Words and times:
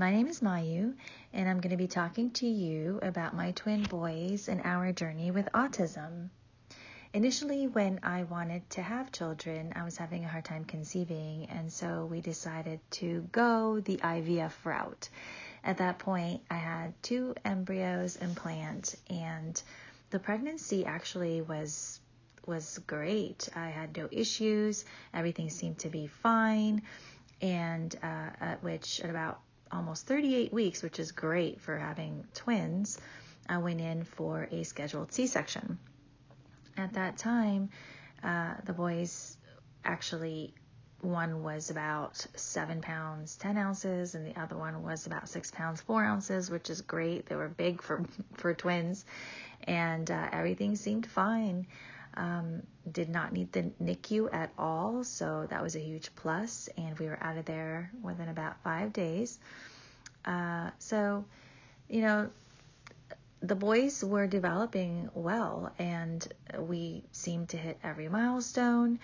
My 0.00 0.10
name 0.10 0.28
is 0.28 0.40
Mayu, 0.40 0.94
and 1.34 1.46
I'm 1.46 1.60
going 1.60 1.72
to 1.72 1.76
be 1.76 1.86
talking 1.86 2.30
to 2.30 2.46
you 2.46 3.00
about 3.02 3.36
my 3.36 3.52
twin 3.52 3.82
boys 3.82 4.48
and 4.48 4.62
our 4.64 4.92
journey 4.92 5.30
with 5.30 5.52
autism. 5.52 6.30
Initially, 7.12 7.66
when 7.66 8.00
I 8.02 8.22
wanted 8.22 8.70
to 8.70 8.82
have 8.82 9.12
children, 9.12 9.74
I 9.76 9.84
was 9.84 9.98
having 9.98 10.24
a 10.24 10.28
hard 10.28 10.46
time 10.46 10.64
conceiving, 10.64 11.50
and 11.50 11.70
so 11.70 12.06
we 12.06 12.22
decided 12.22 12.80
to 12.92 13.28
go 13.30 13.80
the 13.80 13.98
IVF 13.98 14.64
route. 14.64 15.10
At 15.62 15.76
that 15.76 15.98
point, 15.98 16.40
I 16.50 16.56
had 16.56 16.94
two 17.02 17.34
embryos 17.44 18.16
implant, 18.16 18.94
and 19.10 19.62
the 20.08 20.18
pregnancy 20.18 20.86
actually 20.86 21.42
was 21.42 22.00
was 22.46 22.78
great. 22.86 23.50
I 23.54 23.68
had 23.68 23.94
no 23.94 24.08
issues. 24.10 24.86
Everything 25.12 25.50
seemed 25.50 25.80
to 25.80 25.90
be 25.90 26.06
fine. 26.06 26.80
And 27.42 27.94
uh, 28.02 28.30
at 28.40 28.62
which, 28.62 29.00
at 29.00 29.10
about 29.10 29.40
almost 29.72 30.06
38 30.06 30.52
weeks, 30.52 30.82
which 30.82 30.98
is 30.98 31.12
great 31.12 31.60
for 31.60 31.76
having 31.76 32.24
twins, 32.34 32.98
I 33.48 33.58
went 33.58 33.80
in 33.80 34.04
for 34.04 34.48
a 34.50 34.62
scheduled 34.64 35.12
C 35.12 35.26
section. 35.26 35.78
At 36.76 36.94
that 36.94 37.18
time, 37.18 37.70
uh, 38.22 38.54
the 38.64 38.72
boys 38.72 39.36
actually, 39.84 40.54
one 41.00 41.42
was 41.42 41.70
about 41.70 42.24
seven 42.36 42.80
pounds, 42.80 43.36
10 43.36 43.56
ounces, 43.56 44.14
and 44.14 44.26
the 44.26 44.38
other 44.38 44.56
one 44.56 44.82
was 44.82 45.06
about 45.06 45.28
six 45.28 45.50
pounds, 45.50 45.80
four 45.80 46.04
ounces, 46.04 46.50
which 46.50 46.68
is 46.68 46.82
great. 46.82 47.26
They 47.26 47.36
were 47.36 47.48
big 47.48 47.82
for, 47.82 48.04
for 48.34 48.54
twins, 48.54 49.04
and 49.64 50.10
uh, 50.10 50.28
everything 50.32 50.76
seemed 50.76 51.06
fine. 51.06 51.66
Um, 52.14 52.62
did 52.90 53.08
not 53.08 53.32
need 53.32 53.52
the 53.52 53.70
NICU 53.80 54.32
at 54.32 54.50
all, 54.58 55.04
so 55.04 55.46
that 55.50 55.62
was 55.62 55.76
a 55.76 55.78
huge 55.78 56.10
plus, 56.16 56.68
and 56.76 56.98
we 56.98 57.06
were 57.06 57.18
out 57.22 57.36
of 57.36 57.44
there 57.44 57.90
within 58.02 58.28
about 58.28 58.60
five 58.64 58.92
days. 58.92 59.38
Uh, 60.24 60.70
so, 60.78 61.24
you 61.88 62.02
know, 62.02 62.28
the 63.40 63.54
boys 63.54 64.04
were 64.04 64.26
developing 64.26 65.08
well, 65.14 65.72
and 65.78 66.26
we 66.58 67.02
seemed 67.12 67.50
to 67.50 67.56
hit 67.56 67.78
every 67.82 68.08
milestone 68.08 68.98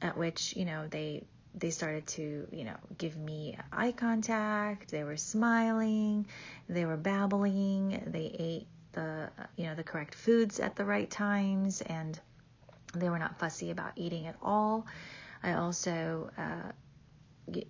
at 0.00 0.16
which, 0.16 0.56
you 0.56 0.64
know, 0.64 0.86
they 0.88 1.22
they 1.54 1.70
started 1.70 2.06
to, 2.06 2.46
you 2.50 2.64
know, 2.64 2.76
give 2.96 3.14
me 3.16 3.58
eye 3.70 3.92
contact. 3.92 4.90
They 4.90 5.04
were 5.04 5.18
smiling, 5.18 6.26
they 6.68 6.86
were 6.86 6.96
babbling, 6.96 8.02
they 8.06 8.34
ate 8.38 8.66
the, 8.92 9.28
you 9.56 9.66
know, 9.66 9.74
the 9.74 9.82
correct 9.82 10.14
foods 10.14 10.60
at 10.60 10.76
the 10.76 10.84
right 10.84 11.10
times, 11.10 11.82
and 11.82 12.18
they 12.92 13.08
were 13.08 13.18
not 13.18 13.38
fussy 13.38 13.70
about 13.70 13.92
eating 13.96 14.26
at 14.26 14.36
all. 14.42 14.86
I 15.42 15.54
also 15.54 16.30
uh, 16.38 16.72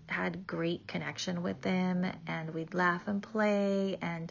had 0.07 0.47
great 0.47 0.87
connection 0.87 1.43
with 1.43 1.61
them, 1.63 2.07
and 2.27 2.53
we'd 2.53 2.75
laugh 2.75 3.09
and 3.09 3.23
play. 3.23 3.99
And 4.03 4.31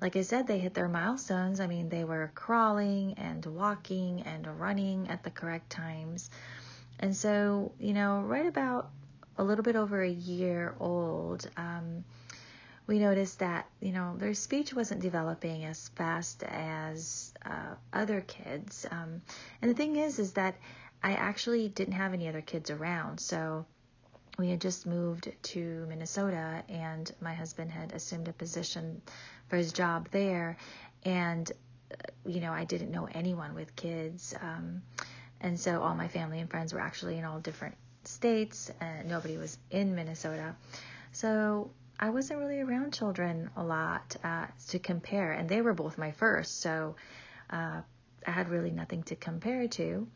like 0.00 0.16
I 0.16 0.22
said, 0.22 0.46
they 0.46 0.58
hit 0.58 0.74
their 0.74 0.88
milestones. 0.88 1.60
I 1.60 1.66
mean, 1.66 1.88
they 1.88 2.04
were 2.04 2.32
crawling 2.34 3.14
and 3.14 3.44
walking 3.46 4.22
and 4.22 4.46
running 4.58 5.08
at 5.08 5.22
the 5.22 5.30
correct 5.30 5.70
times. 5.70 6.30
And 6.98 7.14
so, 7.14 7.72
you 7.78 7.92
know, 7.92 8.20
right 8.20 8.46
about 8.46 8.90
a 9.38 9.44
little 9.44 9.64
bit 9.64 9.76
over 9.76 10.02
a 10.02 10.10
year 10.10 10.74
old, 10.80 11.48
um, 11.56 12.04
we 12.90 12.98
noticed 12.98 13.38
that 13.38 13.68
you 13.80 13.92
know 13.92 14.16
their 14.18 14.34
speech 14.34 14.74
wasn't 14.74 15.00
developing 15.00 15.64
as 15.64 15.88
fast 15.94 16.42
as 16.42 17.32
uh, 17.46 17.74
other 17.92 18.20
kids. 18.20 18.84
Um, 18.90 19.22
and 19.62 19.70
the 19.70 19.76
thing 19.76 19.94
is, 19.94 20.18
is 20.18 20.32
that 20.32 20.56
I 21.00 21.12
actually 21.12 21.68
didn't 21.68 21.94
have 21.94 22.12
any 22.12 22.28
other 22.28 22.40
kids 22.40 22.68
around, 22.68 23.20
so 23.20 23.64
we 24.38 24.50
had 24.50 24.60
just 24.60 24.86
moved 24.86 25.30
to 25.54 25.86
Minnesota, 25.88 26.64
and 26.68 27.08
my 27.20 27.32
husband 27.32 27.70
had 27.70 27.92
assumed 27.92 28.26
a 28.26 28.32
position 28.32 29.00
for 29.46 29.56
his 29.56 29.72
job 29.72 30.08
there, 30.10 30.56
and 31.04 31.48
uh, 31.92 31.94
you 32.26 32.40
know 32.40 32.52
I 32.52 32.64
didn't 32.64 32.90
know 32.90 33.08
anyone 33.14 33.54
with 33.54 33.76
kids, 33.76 34.34
um, 34.42 34.82
and 35.40 35.60
so 35.60 35.80
all 35.80 35.94
my 35.94 36.08
family 36.08 36.40
and 36.40 36.50
friends 36.50 36.74
were 36.74 36.80
actually 36.80 37.18
in 37.18 37.24
all 37.24 37.38
different 37.38 37.76
states, 38.02 38.68
and 38.80 39.08
nobody 39.08 39.36
was 39.36 39.58
in 39.70 39.94
Minnesota. 39.94 40.56
So 41.12 41.70
I 42.02 42.08
wasn't 42.08 42.40
really 42.40 42.60
around 42.60 42.94
children 42.94 43.50
a 43.56 43.62
lot 43.62 44.16
uh, 44.24 44.46
to 44.68 44.78
compare, 44.78 45.32
and 45.32 45.46
they 45.46 45.60
were 45.60 45.74
both 45.74 45.98
my 45.98 46.12
first, 46.12 46.62
so 46.62 46.96
uh, 47.50 47.82
I 48.26 48.30
had 48.30 48.48
really 48.48 48.70
nothing 48.70 49.02
to 49.04 49.16
compare 49.16 49.68
to. 49.68 50.08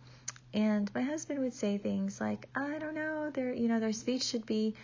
And 0.54 0.90
my 0.94 1.02
husband 1.02 1.40
would 1.40 1.52
say 1.52 1.76
things 1.76 2.22
like, 2.22 2.48
"I 2.54 2.78
don't 2.78 2.94
know, 2.94 3.28
their 3.30 3.52
you 3.52 3.68
know 3.68 3.80
their 3.80 3.92
speech 3.92 4.22
should 4.22 4.46
be 4.46 4.74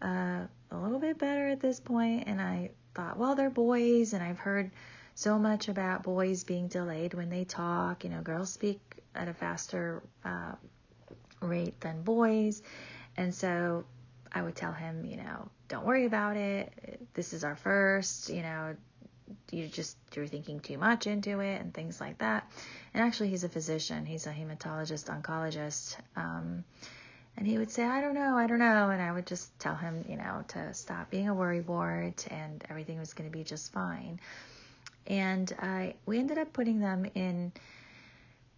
uh, 0.00 0.46
a 0.70 0.76
little 0.76 1.00
bit 1.00 1.18
better 1.18 1.48
at 1.48 1.60
this 1.60 1.80
point." 1.80 2.28
And 2.28 2.40
I 2.40 2.70
thought, 2.94 3.18
well, 3.18 3.34
they're 3.34 3.50
boys, 3.50 4.12
and 4.12 4.22
I've 4.22 4.38
heard 4.38 4.70
so 5.16 5.40
much 5.40 5.68
about 5.68 6.04
boys 6.04 6.44
being 6.44 6.68
delayed 6.68 7.14
when 7.14 7.30
they 7.30 7.44
talk. 7.44 8.04
You 8.04 8.10
know, 8.10 8.20
girls 8.20 8.52
speak 8.52 8.80
at 9.16 9.26
a 9.26 9.34
faster 9.34 10.04
uh, 10.24 10.52
rate 11.40 11.80
than 11.80 12.02
boys, 12.02 12.62
and 13.16 13.34
so 13.34 13.84
I 14.34 14.42
would 14.42 14.56
tell 14.56 14.72
him, 14.72 15.04
you 15.04 15.16
know, 15.16 15.48
don't 15.68 15.86
worry 15.86 16.06
about 16.06 16.36
it. 16.36 17.08
This 17.14 17.32
is 17.32 17.44
our 17.44 17.54
first, 17.54 18.30
you 18.30 18.42
know, 18.42 18.74
you 19.50 19.68
just 19.68 19.96
you're 20.14 20.26
thinking 20.26 20.60
too 20.60 20.76
much 20.76 21.06
into 21.06 21.40
it 21.40 21.60
and 21.60 21.72
things 21.72 22.00
like 22.00 22.18
that. 22.18 22.50
And 22.92 23.02
actually, 23.02 23.28
he's 23.30 23.44
a 23.44 23.48
physician. 23.48 24.04
He's 24.04 24.26
a 24.26 24.32
hematologist 24.32 25.06
oncologist. 25.06 25.96
Um, 26.16 26.64
and 27.36 27.46
he 27.46 27.58
would 27.58 27.70
say, 27.70 27.84
I 27.84 28.00
don't 28.00 28.14
know, 28.14 28.36
I 28.36 28.46
don't 28.46 28.58
know. 28.58 28.90
And 28.90 29.02
I 29.02 29.12
would 29.12 29.26
just 29.26 29.56
tell 29.58 29.74
him, 29.74 30.04
you 30.08 30.16
know, 30.16 30.44
to 30.48 30.74
stop 30.74 31.10
being 31.10 31.28
a 31.28 31.34
worrywart 31.34 32.30
and 32.30 32.64
everything 32.68 32.98
was 32.98 33.12
going 33.12 33.30
to 33.30 33.36
be 33.36 33.44
just 33.44 33.72
fine. 33.72 34.20
And 35.06 35.52
I, 35.60 35.94
we 36.06 36.18
ended 36.18 36.38
up 36.38 36.52
putting 36.52 36.80
them 36.80 37.06
in 37.14 37.52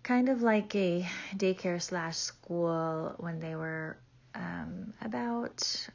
kind 0.03 0.29
of 0.29 0.43
like 0.43 0.75
a 0.75 1.07
daycare 1.35 1.81
slash 1.81 2.17
school 2.17 3.15
when 3.19 3.41
they 3.41 3.57
were 3.57 3.97
um, 4.37 4.93
about, 5.01 5.89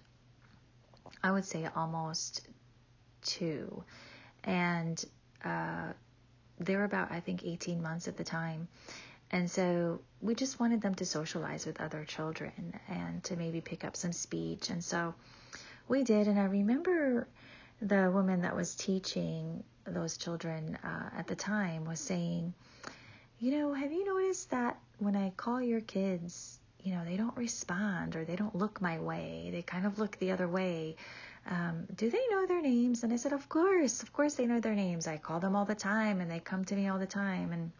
I 1.23 1.31
would 1.31 1.45
say, 1.45 1.67
almost 1.75 2.47
two. 3.21 3.83
And 4.43 5.03
uh, 5.45 5.93
they 6.59 6.75
were 6.75 6.83
about, 6.83 7.11
I 7.11 7.19
think, 7.19 7.45
18 7.45 7.81
months 7.81 8.07
at 8.07 8.17
the 8.17 8.23
time. 8.23 8.67
And 9.31 9.49
so 9.49 10.01
we 10.19 10.35
just 10.35 10.59
wanted 10.59 10.81
them 10.81 10.95
to 10.95 11.05
socialize 11.05 11.65
with 11.65 11.79
other 11.79 12.03
children 12.03 12.73
and 12.89 13.23
to 13.25 13.37
maybe 13.37 13.61
pick 13.61 13.85
up 13.85 13.95
some 13.95 14.11
speech. 14.11 14.69
And 14.69 14.83
so 14.83 15.13
we 15.87 16.03
did. 16.03 16.27
And 16.27 16.39
I 16.39 16.45
remember 16.45 17.27
the 17.81 18.11
woman 18.11 18.41
that 18.41 18.55
was 18.55 18.75
teaching 18.75 19.63
those 19.85 20.17
children 20.17 20.77
uh, 20.83 21.09
at 21.17 21.27
the 21.27 21.35
time 21.35 21.85
was 21.85 21.99
saying, 21.99 22.53
You 23.39 23.57
know, 23.57 23.73
have 23.73 23.91
you 23.91 24.05
noticed 24.05 24.51
that 24.51 24.77
when 24.99 25.15
I 25.15 25.31
call 25.31 25.61
your 25.61 25.81
kids, 25.81 26.59
you 26.83 26.93
know, 26.93 27.03
they 27.05 27.17
don't 27.17 27.35
respond 27.37 28.15
or 28.15 28.25
they 28.25 28.35
don't 28.35 28.55
look 28.55 28.81
my 28.81 28.99
way. 28.99 29.49
They 29.51 29.61
kind 29.61 29.85
of 29.85 29.99
look 29.99 30.17
the 30.17 30.31
other 30.31 30.47
way. 30.47 30.95
Um, 31.49 31.87
do 31.95 32.09
they 32.09 32.25
know 32.29 32.45
their 32.45 32.61
names? 32.61 33.03
And 33.03 33.11
I 33.11 33.15
said, 33.15 33.33
Of 33.33 33.49
course, 33.49 34.03
of 34.03 34.13
course 34.13 34.35
they 34.35 34.45
know 34.45 34.59
their 34.59 34.75
names. 34.75 35.07
I 35.07 35.17
call 35.17 35.39
them 35.39 35.55
all 35.55 35.65
the 35.65 35.75
time 35.75 36.21
and 36.21 36.29
they 36.29 36.39
come 36.39 36.65
to 36.65 36.75
me 36.75 36.87
all 36.87 36.99
the 36.99 37.07
time. 37.07 37.51
And 37.51 37.71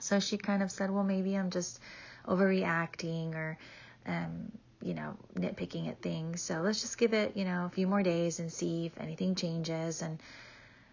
so 0.00 0.20
she 0.20 0.36
kind 0.36 0.62
of 0.62 0.70
said, 0.70 0.90
Well, 0.90 1.04
maybe 1.04 1.36
I'm 1.36 1.50
just 1.50 1.80
overreacting 2.26 3.34
or, 3.34 3.58
um, 4.06 4.52
you 4.82 4.94
know, 4.94 5.16
nitpicking 5.34 5.88
at 5.88 6.02
things. 6.02 6.42
So 6.42 6.60
let's 6.60 6.80
just 6.80 6.98
give 6.98 7.14
it, 7.14 7.36
you 7.36 7.44
know, 7.44 7.66
a 7.66 7.70
few 7.70 7.86
more 7.86 8.02
days 8.02 8.40
and 8.40 8.52
see 8.52 8.86
if 8.86 9.00
anything 9.00 9.34
changes. 9.34 10.02
And 10.02 10.20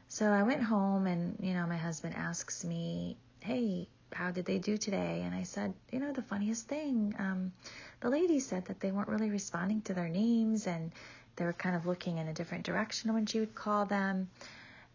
so 0.07 0.27
I 0.27 0.43
went 0.43 0.63
home 0.63 1.05
and, 1.05 1.37
you 1.41 1.53
know, 1.53 1.67
my 1.67 1.77
husband 1.77 2.15
asks 2.15 2.63
me, 2.63 3.17
Hey, 3.41 3.87
how 4.13 4.31
did 4.31 4.45
they 4.45 4.57
do 4.57 4.77
today? 4.77 5.23
And 5.25 5.35
I 5.35 5.43
said, 5.43 5.73
you 5.91 5.99
know, 5.99 6.11
the 6.11 6.21
funniest 6.21 6.67
thing, 6.67 7.15
um, 7.19 7.51
the 7.99 8.09
lady 8.09 8.39
said 8.39 8.65
that 8.65 8.79
they 8.79 8.91
weren't 8.91 9.07
really 9.09 9.29
responding 9.29 9.81
to 9.81 9.93
their 9.93 10.09
names 10.09 10.67
and 10.67 10.91
they 11.35 11.45
were 11.45 11.53
kind 11.53 11.75
of 11.75 11.85
looking 11.85 12.17
in 12.17 12.27
a 12.27 12.33
different 12.33 12.65
direction 12.65 13.13
when 13.13 13.25
she 13.25 13.39
would 13.39 13.55
call 13.55 13.85
them. 13.85 14.29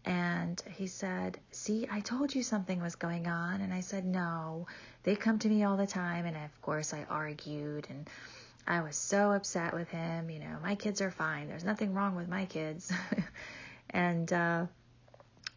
And 0.05 0.61
he 0.75 0.85
said, 0.85 1.39
See, 1.51 1.87
I 1.89 1.99
told 1.99 2.35
you 2.35 2.43
something 2.43 2.79
was 2.79 2.95
going 2.95 3.27
on. 3.27 3.61
And 3.61 3.73
I 3.73 3.79
said, 3.79 4.05
No, 4.05 4.67
they 5.03 5.15
come 5.15 5.39
to 5.39 5.49
me 5.49 5.63
all 5.63 5.77
the 5.77 5.87
time. 5.87 6.25
And 6.25 6.35
of 6.35 6.61
course, 6.61 6.93
I 6.93 7.05
argued 7.09 7.87
and 7.89 8.07
I 8.67 8.81
was 8.81 8.95
so 8.95 9.31
upset 9.31 9.73
with 9.73 9.89
him. 9.89 10.29
You 10.29 10.39
know, 10.39 10.57
my 10.61 10.75
kids 10.75 11.01
are 11.01 11.11
fine. 11.11 11.47
There's 11.47 11.63
nothing 11.63 11.93
wrong 11.93 12.15
with 12.15 12.27
my 12.27 12.45
kids. 12.45 12.91
and 13.89 14.31
uh, 14.31 14.65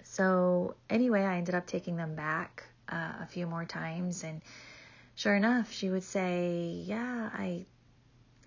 so, 0.04 0.75
anyway, 0.88 1.22
I 1.22 1.37
ended 1.37 1.54
up 1.54 1.66
taking 1.66 1.96
them 1.96 2.14
back 2.14 2.64
uh, 2.90 3.12
a 3.23 3.26
few 3.26 3.46
more 3.46 3.64
times 3.64 4.25
and 4.25 4.40
sure 5.14 5.35
enough 5.35 5.73
she 5.73 5.90
would 5.90 6.02
say 6.02 6.82
yeah 6.87 7.31
i 7.35 7.64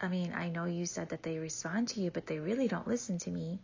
i 0.01 0.07
mean 0.07 0.33
i 0.33 0.49
know 0.49 0.65
you 0.65 0.85
said 0.85 1.09
that 1.09 1.23
they 1.23 1.37
respond 1.37 1.87
to 1.87 2.01
you 2.01 2.11
but 2.11 2.25
they 2.27 2.39
really 2.39 2.67
don't 2.67 2.87
listen 2.87 3.17
to 3.17 3.29
me. 3.29 3.59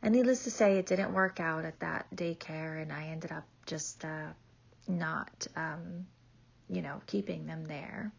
And 0.00 0.14
needless 0.14 0.44
to 0.44 0.50
say 0.52 0.78
it 0.78 0.86
didn't 0.86 1.12
work 1.12 1.40
out 1.40 1.64
at 1.64 1.80
that 1.80 2.06
daycare 2.14 2.80
and 2.80 2.92
i 2.92 3.06
ended 3.06 3.32
up 3.32 3.44
just 3.66 4.04
uh, 4.04 4.28
not 4.88 5.46
um, 5.56 6.06
you 6.68 6.82
know 6.82 7.00
keeping 7.06 7.46
them 7.46 7.64
there. 7.66 8.10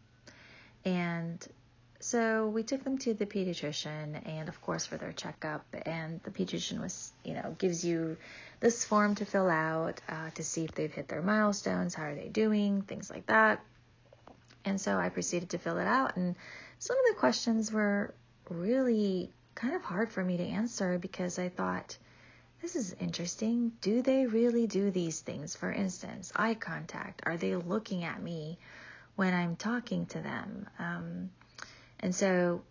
And 0.84 1.46
so 2.02 2.48
we 2.48 2.62
took 2.62 2.82
them 2.82 2.96
to 2.96 3.12
the 3.12 3.26
pediatrician 3.26 4.26
and 4.26 4.48
of 4.48 4.60
course 4.62 4.86
for 4.86 4.96
their 4.96 5.12
checkup. 5.12 5.66
And 5.84 6.18
the 6.22 6.30
pediatrician 6.30 6.80
was 6.80 7.12
you 7.24 7.34
know 7.34 7.54
gives 7.58 7.84
you 7.84 8.16
this 8.58 8.84
form 8.86 9.14
to 9.16 9.26
fill 9.26 9.50
out 9.50 10.00
uh, 10.08 10.30
to 10.30 10.42
see 10.42 10.64
if 10.64 10.72
they've 10.72 10.92
hit 10.92 11.08
their 11.08 11.20
milestones 11.20 11.94
how 11.94 12.04
are 12.04 12.14
they 12.14 12.28
doing 12.28 12.82
things 12.82 13.10
like 13.10 13.26
that. 13.26 13.62
And 14.64 14.80
so 14.80 14.96
i 14.96 15.10
proceeded 15.10 15.50
to 15.50 15.58
fill 15.58 15.76
it 15.76 15.86
out. 15.86 16.16
And 16.16 16.36
some 16.78 16.96
of 16.96 17.04
the 17.10 17.20
questions 17.20 17.70
were 17.70 18.14
really 18.48 19.30
kind 19.54 19.74
of 19.74 19.82
hard 19.82 20.10
for 20.10 20.24
me 20.24 20.38
to 20.38 20.44
answer 20.44 20.98
because 20.98 21.38
i 21.38 21.50
thought 21.50 21.98
this 22.62 22.76
is 22.76 22.94
interesting. 22.98 23.72
Do 23.82 24.00
they 24.00 24.26
really 24.26 24.66
do 24.66 24.90
these 24.90 25.20
things? 25.20 25.54
For 25.54 25.70
instance 25.70 26.32
eye 26.34 26.54
contact. 26.54 27.20
Are 27.26 27.36
they 27.36 27.56
looking 27.56 28.04
at 28.04 28.22
me 28.22 28.58
when 29.16 29.34
i'm 29.34 29.56
talking 29.56 30.06
to 30.06 30.20
them? 30.20 30.66
Um, 30.78 31.30
and 32.00 32.14
so 32.14 32.62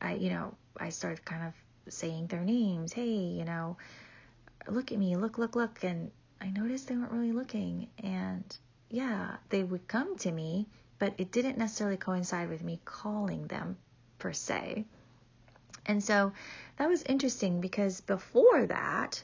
I, 0.00 0.14
you 0.14 0.30
know, 0.30 0.54
I 0.78 0.90
started 0.90 1.24
kind 1.24 1.44
of 1.46 1.92
saying 1.92 2.26
their 2.28 2.44
names. 2.44 2.92
Hey, 2.92 3.14
you 3.14 3.44
know, 3.44 3.76
look 4.68 4.92
at 4.92 4.98
me, 4.98 5.16
look, 5.16 5.38
look, 5.38 5.56
look. 5.56 5.82
And 5.82 6.10
I 6.40 6.48
noticed 6.50 6.88
they 6.88 6.96
weren't 6.96 7.12
really 7.12 7.32
looking. 7.32 7.88
And 8.02 8.44
yeah, 8.90 9.36
they 9.48 9.62
would 9.62 9.88
come 9.88 10.16
to 10.18 10.30
me, 10.30 10.68
but 10.98 11.14
it 11.18 11.32
didn't 11.32 11.58
necessarily 11.58 11.96
coincide 11.96 12.48
with 12.48 12.62
me 12.62 12.80
calling 12.84 13.46
them 13.46 13.76
per 14.18 14.32
se. 14.32 14.84
And 15.86 16.02
so 16.02 16.32
that 16.76 16.88
was 16.88 17.02
interesting 17.02 17.60
because 17.60 18.00
before 18.00 18.66
that, 18.66 19.22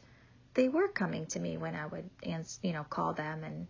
they 0.54 0.68
were 0.68 0.88
coming 0.88 1.26
to 1.26 1.40
me 1.40 1.56
when 1.56 1.74
I 1.74 1.86
would, 1.86 2.08
you 2.62 2.72
know, 2.72 2.84
call 2.84 3.14
them 3.14 3.44
and 3.44 3.66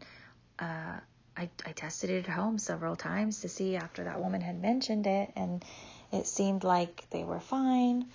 uh, 0.59 1.01
I, 1.41 1.49
I 1.65 1.73
tested 1.73 2.11
it 2.11 2.29
at 2.29 2.31
home 2.31 2.59
several 2.59 2.97
times 2.97 3.41
to 3.41 3.49
see 3.49 3.75
after 3.75 4.05
that 4.05 4.21
woman 4.21 4.43
had 4.43 4.61
mentioned 4.61 5.07
it, 5.07 5.33
and 5.35 5.65
it 6.13 6.27
seemed 6.27 6.65
like 6.65 7.07
they 7.09 7.25
were 7.25 7.41
fine. 7.41 8.07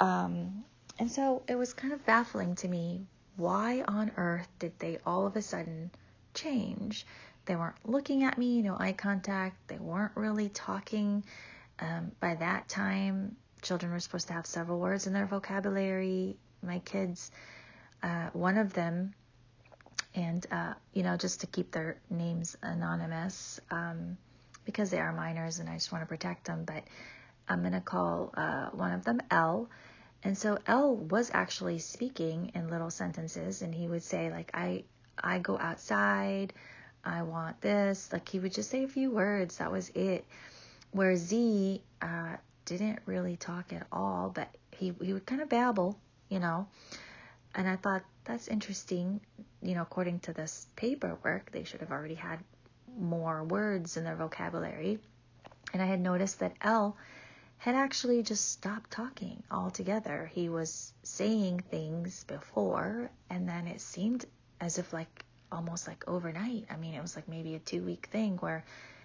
Um, 0.00 0.64
and 0.98 1.12
so 1.12 1.42
it 1.46 1.56
was 1.56 1.74
kind 1.74 1.92
of 1.92 2.04
baffling 2.06 2.54
to 2.56 2.68
me 2.68 3.02
why 3.36 3.82
on 3.86 4.10
earth 4.16 4.48
did 4.58 4.78
they 4.78 4.98
all 5.04 5.26
of 5.26 5.36
a 5.36 5.42
sudden 5.42 5.90
change? 6.34 7.06
They 7.44 7.56
weren't 7.56 7.76
looking 7.84 8.24
at 8.24 8.38
me, 8.38 8.62
no 8.62 8.76
eye 8.78 8.92
contact, 8.92 9.56
they 9.68 9.78
weren't 9.78 10.12
really 10.14 10.48
talking. 10.48 11.24
Um, 11.78 12.12
by 12.20 12.36
that 12.36 12.68
time, 12.68 13.36
children 13.60 13.92
were 13.92 14.00
supposed 14.00 14.28
to 14.28 14.34
have 14.34 14.46
several 14.46 14.78
words 14.78 15.06
in 15.06 15.12
their 15.12 15.26
vocabulary. 15.26 16.36
My 16.62 16.78
kids, 16.80 17.30
uh, 18.02 18.28
one 18.32 18.56
of 18.56 18.72
them 18.72 19.14
and 20.14 20.46
uh, 20.50 20.74
you 20.92 21.02
know 21.02 21.16
just 21.16 21.40
to 21.40 21.46
keep 21.46 21.70
their 21.72 21.96
names 22.10 22.56
anonymous 22.62 23.60
um, 23.70 24.16
because 24.64 24.90
they 24.90 24.98
are 24.98 25.12
minors 25.12 25.58
and 25.58 25.68
I 25.68 25.74
just 25.74 25.92
want 25.92 26.02
to 26.02 26.06
protect 26.08 26.46
them. 26.46 26.64
But 26.64 26.84
I'm 27.48 27.62
gonna 27.62 27.80
call 27.80 28.32
uh, 28.36 28.70
one 28.70 28.92
of 28.92 29.04
them 29.04 29.20
L. 29.30 29.68
And 30.24 30.38
so 30.38 30.58
L 30.66 30.94
was 30.94 31.30
actually 31.34 31.80
speaking 31.80 32.52
in 32.54 32.68
little 32.68 32.90
sentences, 32.90 33.62
and 33.62 33.74
he 33.74 33.88
would 33.88 34.02
say 34.04 34.30
like 34.30 34.50
I 34.54 34.84
I 35.22 35.38
go 35.40 35.58
outside, 35.58 36.52
I 37.04 37.22
want 37.22 37.60
this. 37.60 38.12
Like 38.12 38.28
he 38.28 38.38
would 38.38 38.52
just 38.52 38.70
say 38.70 38.84
a 38.84 38.88
few 38.88 39.10
words. 39.10 39.58
That 39.58 39.72
was 39.72 39.88
it. 39.90 40.24
Where 40.92 41.16
Z 41.16 41.82
uh, 42.00 42.36
didn't 42.64 43.00
really 43.06 43.36
talk 43.36 43.72
at 43.72 43.86
all, 43.90 44.30
but 44.34 44.48
he 44.70 44.94
he 45.02 45.12
would 45.12 45.26
kind 45.26 45.42
of 45.42 45.48
babble, 45.48 45.98
you 46.28 46.38
know. 46.38 46.68
And 47.54 47.68
I 47.68 47.76
thought 47.76 48.02
that's 48.24 48.48
interesting. 48.48 49.20
You 49.60 49.74
know, 49.74 49.82
according 49.82 50.20
to 50.20 50.32
this 50.32 50.66
paperwork, 50.76 51.50
they 51.52 51.64
should 51.64 51.80
have 51.80 51.92
already 51.92 52.14
had 52.14 52.38
more 52.98 53.44
words 53.44 53.96
in 53.96 54.04
their 54.04 54.16
vocabulary. 54.16 54.98
And 55.72 55.82
I 55.82 55.86
had 55.86 56.00
noticed 56.00 56.40
that 56.40 56.56
L 56.60 56.96
had 57.58 57.74
actually 57.74 58.22
just 58.22 58.50
stopped 58.50 58.90
talking 58.90 59.42
altogether. 59.50 60.30
He 60.34 60.48
was 60.48 60.92
saying 61.02 61.60
things 61.70 62.24
before, 62.24 63.10
and 63.30 63.48
then 63.48 63.66
it 63.68 63.80
seemed 63.80 64.24
as 64.60 64.78
if, 64.78 64.92
like, 64.92 65.24
almost 65.50 65.86
like 65.86 66.04
overnight. 66.08 66.66
I 66.70 66.76
mean, 66.76 66.94
it 66.94 67.00
was 67.00 67.14
like 67.14 67.28
maybe 67.28 67.54
a 67.54 67.60
two 67.60 67.82
week 67.82 68.08
thing 68.10 68.36
where 68.38 68.64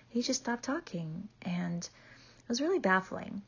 he 0.09 0.21
just 0.21 0.41
stopped 0.41 0.63
talking, 0.63 1.27
and 1.43 1.83
it 1.83 2.49
was 2.49 2.61
really 2.61 2.79
baffling. 2.79 3.41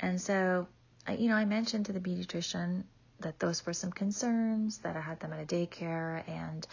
And 0.00 0.20
so, 0.20 0.68
you 1.08 1.28
know, 1.28 1.34
I 1.34 1.44
mentioned 1.44 1.86
to 1.86 1.92
the 1.92 2.00
pediatrician 2.00 2.84
that 3.20 3.38
those 3.38 3.64
were 3.66 3.72
some 3.72 3.90
concerns, 3.90 4.78
that 4.78 4.96
I 4.96 5.00
had 5.00 5.20
them 5.20 5.32
at 5.32 5.40
a 5.40 5.46
daycare, 5.46 6.22
and 6.28 6.66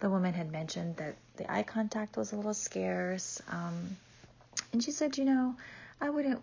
the 0.00 0.10
woman 0.10 0.34
had 0.34 0.50
mentioned 0.50 0.96
that 0.96 1.16
the 1.36 1.50
eye 1.50 1.62
contact 1.62 2.16
was 2.16 2.32
a 2.32 2.36
little 2.36 2.54
scarce. 2.54 3.40
Um, 3.48 3.96
and 4.72 4.82
she 4.82 4.90
said, 4.90 5.16
you 5.16 5.24
know, 5.24 5.54
I 6.00 6.10
wouldn't 6.10 6.42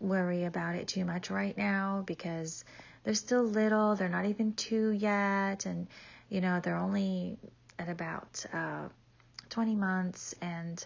worry 0.00 0.44
about 0.44 0.76
it 0.76 0.88
too 0.88 1.04
much 1.04 1.30
right 1.30 1.56
now 1.56 2.02
because 2.06 2.64
they're 3.02 3.14
still 3.14 3.42
little, 3.42 3.96
they're 3.96 4.08
not 4.08 4.26
even 4.26 4.54
two 4.54 4.90
yet, 4.90 5.66
and, 5.66 5.86
you 6.28 6.40
know, 6.40 6.60
they're 6.60 6.76
only 6.76 7.36
at 7.78 7.88
about 7.88 8.44
uh, 8.52 8.88
20 9.50 9.74
months, 9.74 10.34
and 10.40 10.84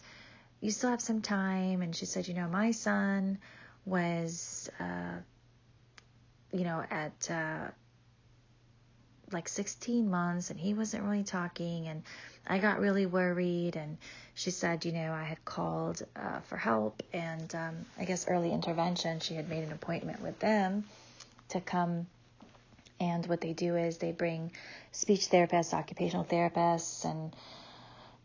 you 0.60 0.70
still 0.70 0.90
have 0.90 1.00
some 1.00 1.20
time. 1.20 1.82
And 1.82 1.94
she 1.94 2.06
said, 2.06 2.26
you 2.28 2.34
know, 2.34 2.49
my 2.49 2.72
son 2.72 3.38
was, 3.84 4.69
uh, 4.81 5.20
you 6.52 6.64
know, 6.64 6.82
at 6.90 7.31
uh, 7.31 7.69
like 9.33 9.49
16 9.49 10.09
months 10.11 10.51
and 10.51 10.59
he 10.59 10.75
wasn't 10.75 11.05
really 11.05 11.25
talking 11.25 11.89
and 11.89 12.03
I 12.47 12.59
got 12.59 12.81
really 12.81 13.07
worried 13.07 13.77
and 13.77 13.99
she 14.35 14.51
said, 14.51 14.85
you 14.85 14.93
know, 14.93 15.13
I 15.13 15.25
had 15.25 15.45
called 15.45 16.03
uh, 16.17 16.41
for 16.41 16.57
help 16.57 17.03
and 17.13 17.55
um, 17.55 17.77
I 17.99 18.05
guess 18.05 18.27
early 18.29 18.53
intervention, 18.53 19.21
she 19.21 19.35
had 19.35 19.49
made 19.49 19.65
an 19.65 19.73
appointment 19.73 20.23
with 20.23 20.39
them 20.39 20.85
to 21.51 21.61
come 21.61 22.07
and 23.01 23.27
what 23.27 23.41
they 23.41 23.53
do 23.53 23.77
is 23.77 23.99
they 23.99 24.13
bring 24.13 24.51
speech 24.93 25.31
therapists, 25.31 25.73
occupational 25.73 26.25
therapists, 26.25 27.05
and 27.05 27.35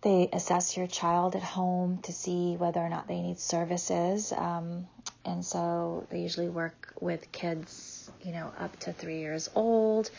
they 0.01 0.29
assess 0.33 0.75
your 0.75 0.87
child 0.87 1.35
at 1.35 1.43
home 1.43 1.99
to 2.03 2.11
see 2.11 2.55
whether 2.57 2.79
or 2.79 2.89
not 2.89 3.07
they 3.07 3.21
need 3.21 3.39
services. 3.39 4.33
Um, 4.35 4.87
and 5.25 5.45
so 5.45 6.07
they 6.09 6.19
usually 6.19 6.49
work 6.49 6.93
with 6.99 7.31
kids, 7.31 8.09
you 8.23 8.31
know, 8.31 8.51
up 8.59 8.77
to 8.79 8.93
three 8.93 9.19
years 9.19 9.49
old 9.55 10.09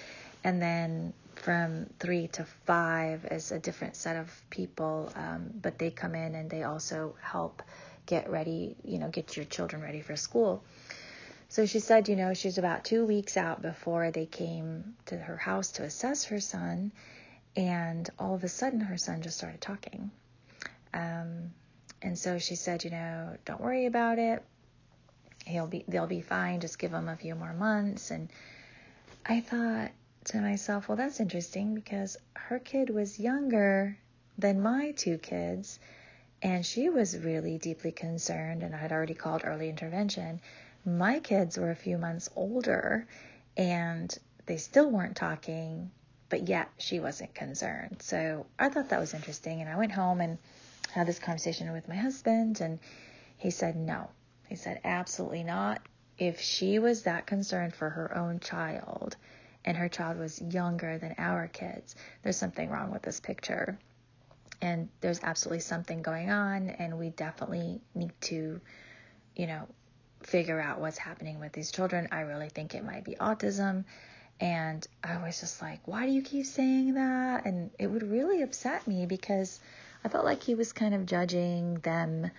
and 0.44 0.60
then 0.60 1.14
from 1.36 1.86
three 1.98 2.28
to 2.28 2.44
five 2.66 3.24
is 3.30 3.50
a 3.50 3.58
different 3.58 3.96
set 3.96 4.16
of 4.16 4.30
people, 4.50 5.12
um, 5.16 5.50
but 5.60 5.78
they 5.78 5.90
come 5.90 6.14
in 6.14 6.34
and 6.34 6.48
they 6.48 6.62
also 6.62 7.16
help 7.20 7.62
get 8.06 8.30
ready, 8.30 8.76
you 8.84 8.98
know, 8.98 9.08
get 9.08 9.36
your 9.36 9.46
children 9.46 9.82
ready 9.82 10.00
for 10.00 10.16
school. 10.16 10.62
So 11.48 11.66
she 11.66 11.80
said, 11.80 12.08
you 12.08 12.16
know, 12.16 12.34
she's 12.34 12.58
about 12.58 12.84
two 12.84 13.04
weeks 13.04 13.36
out 13.36 13.62
before 13.62 14.10
they 14.10 14.26
came 14.26 14.94
to 15.06 15.16
her 15.16 15.36
house 15.36 15.72
to 15.72 15.84
assess 15.84 16.24
her 16.24 16.40
son, 16.40 16.92
and 17.56 18.08
all 18.18 18.34
of 18.34 18.44
a 18.44 18.48
sudden 18.48 18.80
her 18.80 18.98
son 18.98 19.22
just 19.22 19.38
started 19.38 19.60
talking. 19.60 20.10
Um, 20.92 21.52
and 22.02 22.18
so 22.18 22.38
she 22.38 22.54
said, 22.56 22.84
you 22.84 22.90
know, 22.90 23.36
don't 23.44 23.60
worry 23.60 23.86
about 23.86 24.18
it. 24.18 24.42
He'll 25.46 25.66
be, 25.66 25.84
they'll 25.88 26.06
be 26.06 26.22
fine. 26.22 26.60
Just 26.60 26.78
give 26.78 26.92
him 26.92 27.08
a 27.08 27.16
few 27.16 27.34
more 27.34 27.52
months. 27.52 28.10
And 28.10 28.30
I 29.24 29.40
thought, 29.40 29.90
to 30.24 30.40
myself, 30.40 30.88
well, 30.88 30.96
that's 30.96 31.20
interesting 31.20 31.74
because 31.74 32.16
her 32.34 32.58
kid 32.58 32.90
was 32.90 33.18
younger 33.18 33.98
than 34.38 34.62
my 34.62 34.92
two 34.92 35.18
kids, 35.18 35.78
and 36.42 36.64
she 36.64 36.88
was 36.88 37.18
really 37.18 37.58
deeply 37.58 37.92
concerned, 37.92 38.62
and 38.62 38.74
I 38.74 38.78
had 38.78 38.92
already 38.92 39.14
called 39.14 39.42
early 39.44 39.68
intervention. 39.68 40.40
My 40.84 41.20
kids 41.20 41.56
were 41.56 41.70
a 41.70 41.76
few 41.76 41.98
months 41.98 42.28
older, 42.36 43.06
and 43.56 44.16
they 44.46 44.56
still 44.56 44.90
weren't 44.90 45.16
talking, 45.16 45.90
but 46.28 46.48
yet 46.48 46.68
she 46.78 47.00
wasn't 47.00 47.34
concerned. 47.34 48.02
So 48.02 48.46
I 48.58 48.68
thought 48.68 48.90
that 48.90 49.00
was 49.00 49.14
interesting, 49.14 49.60
and 49.60 49.70
I 49.70 49.76
went 49.76 49.92
home 49.92 50.20
and 50.20 50.38
had 50.90 51.06
this 51.06 51.18
conversation 51.18 51.72
with 51.72 51.88
my 51.88 51.96
husband, 51.96 52.60
and 52.60 52.78
he 53.36 53.50
said, 53.50 53.76
no. 53.76 54.08
He 54.48 54.56
said, 54.56 54.80
absolutely 54.84 55.44
not. 55.44 55.80
If 56.18 56.40
she 56.40 56.78
was 56.78 57.02
that 57.02 57.26
concerned 57.26 57.74
for 57.74 57.90
her 57.90 58.16
own 58.16 58.40
child, 58.40 59.16
and 59.64 59.76
her 59.76 59.88
child 59.88 60.18
was 60.18 60.40
younger 60.40 60.98
than 60.98 61.14
our 61.18 61.48
kids, 61.48 61.94
there's 62.22 62.36
something 62.36 62.70
wrong 62.70 62.90
with 62.90 63.02
this 63.02 63.20
picture. 63.20 63.78
And 64.60 64.88
there's 65.00 65.20
absolutely 65.22 65.60
something 65.60 66.02
going 66.02 66.30
on, 66.30 66.70
and 66.70 66.98
we 66.98 67.10
definitely 67.10 67.80
need 67.94 68.12
to, 68.22 68.60
you 69.36 69.46
know, 69.46 69.66
figure 70.22 70.60
out 70.60 70.80
what's 70.80 70.98
happening 70.98 71.40
with 71.40 71.52
these 71.52 71.70
children. 71.70 72.08
I 72.12 72.20
really 72.20 72.48
think 72.48 72.74
it 72.74 72.84
might 72.84 73.04
be 73.04 73.14
autism. 73.16 73.84
And 74.40 74.86
I 75.02 75.22
was 75.22 75.40
just 75.40 75.60
like, 75.62 75.86
why 75.86 76.06
do 76.06 76.12
you 76.12 76.22
keep 76.22 76.46
saying 76.46 76.94
that? 76.94 77.46
And 77.46 77.70
it 77.78 77.86
would 77.86 78.02
really 78.02 78.42
upset 78.42 78.86
me 78.86 79.06
because 79.06 79.60
I 80.04 80.08
felt 80.08 80.24
like 80.24 80.42
he 80.42 80.54
was 80.54 80.72
kind 80.72 80.94
of 80.94 81.06
judging 81.06 81.74
them 81.76 82.30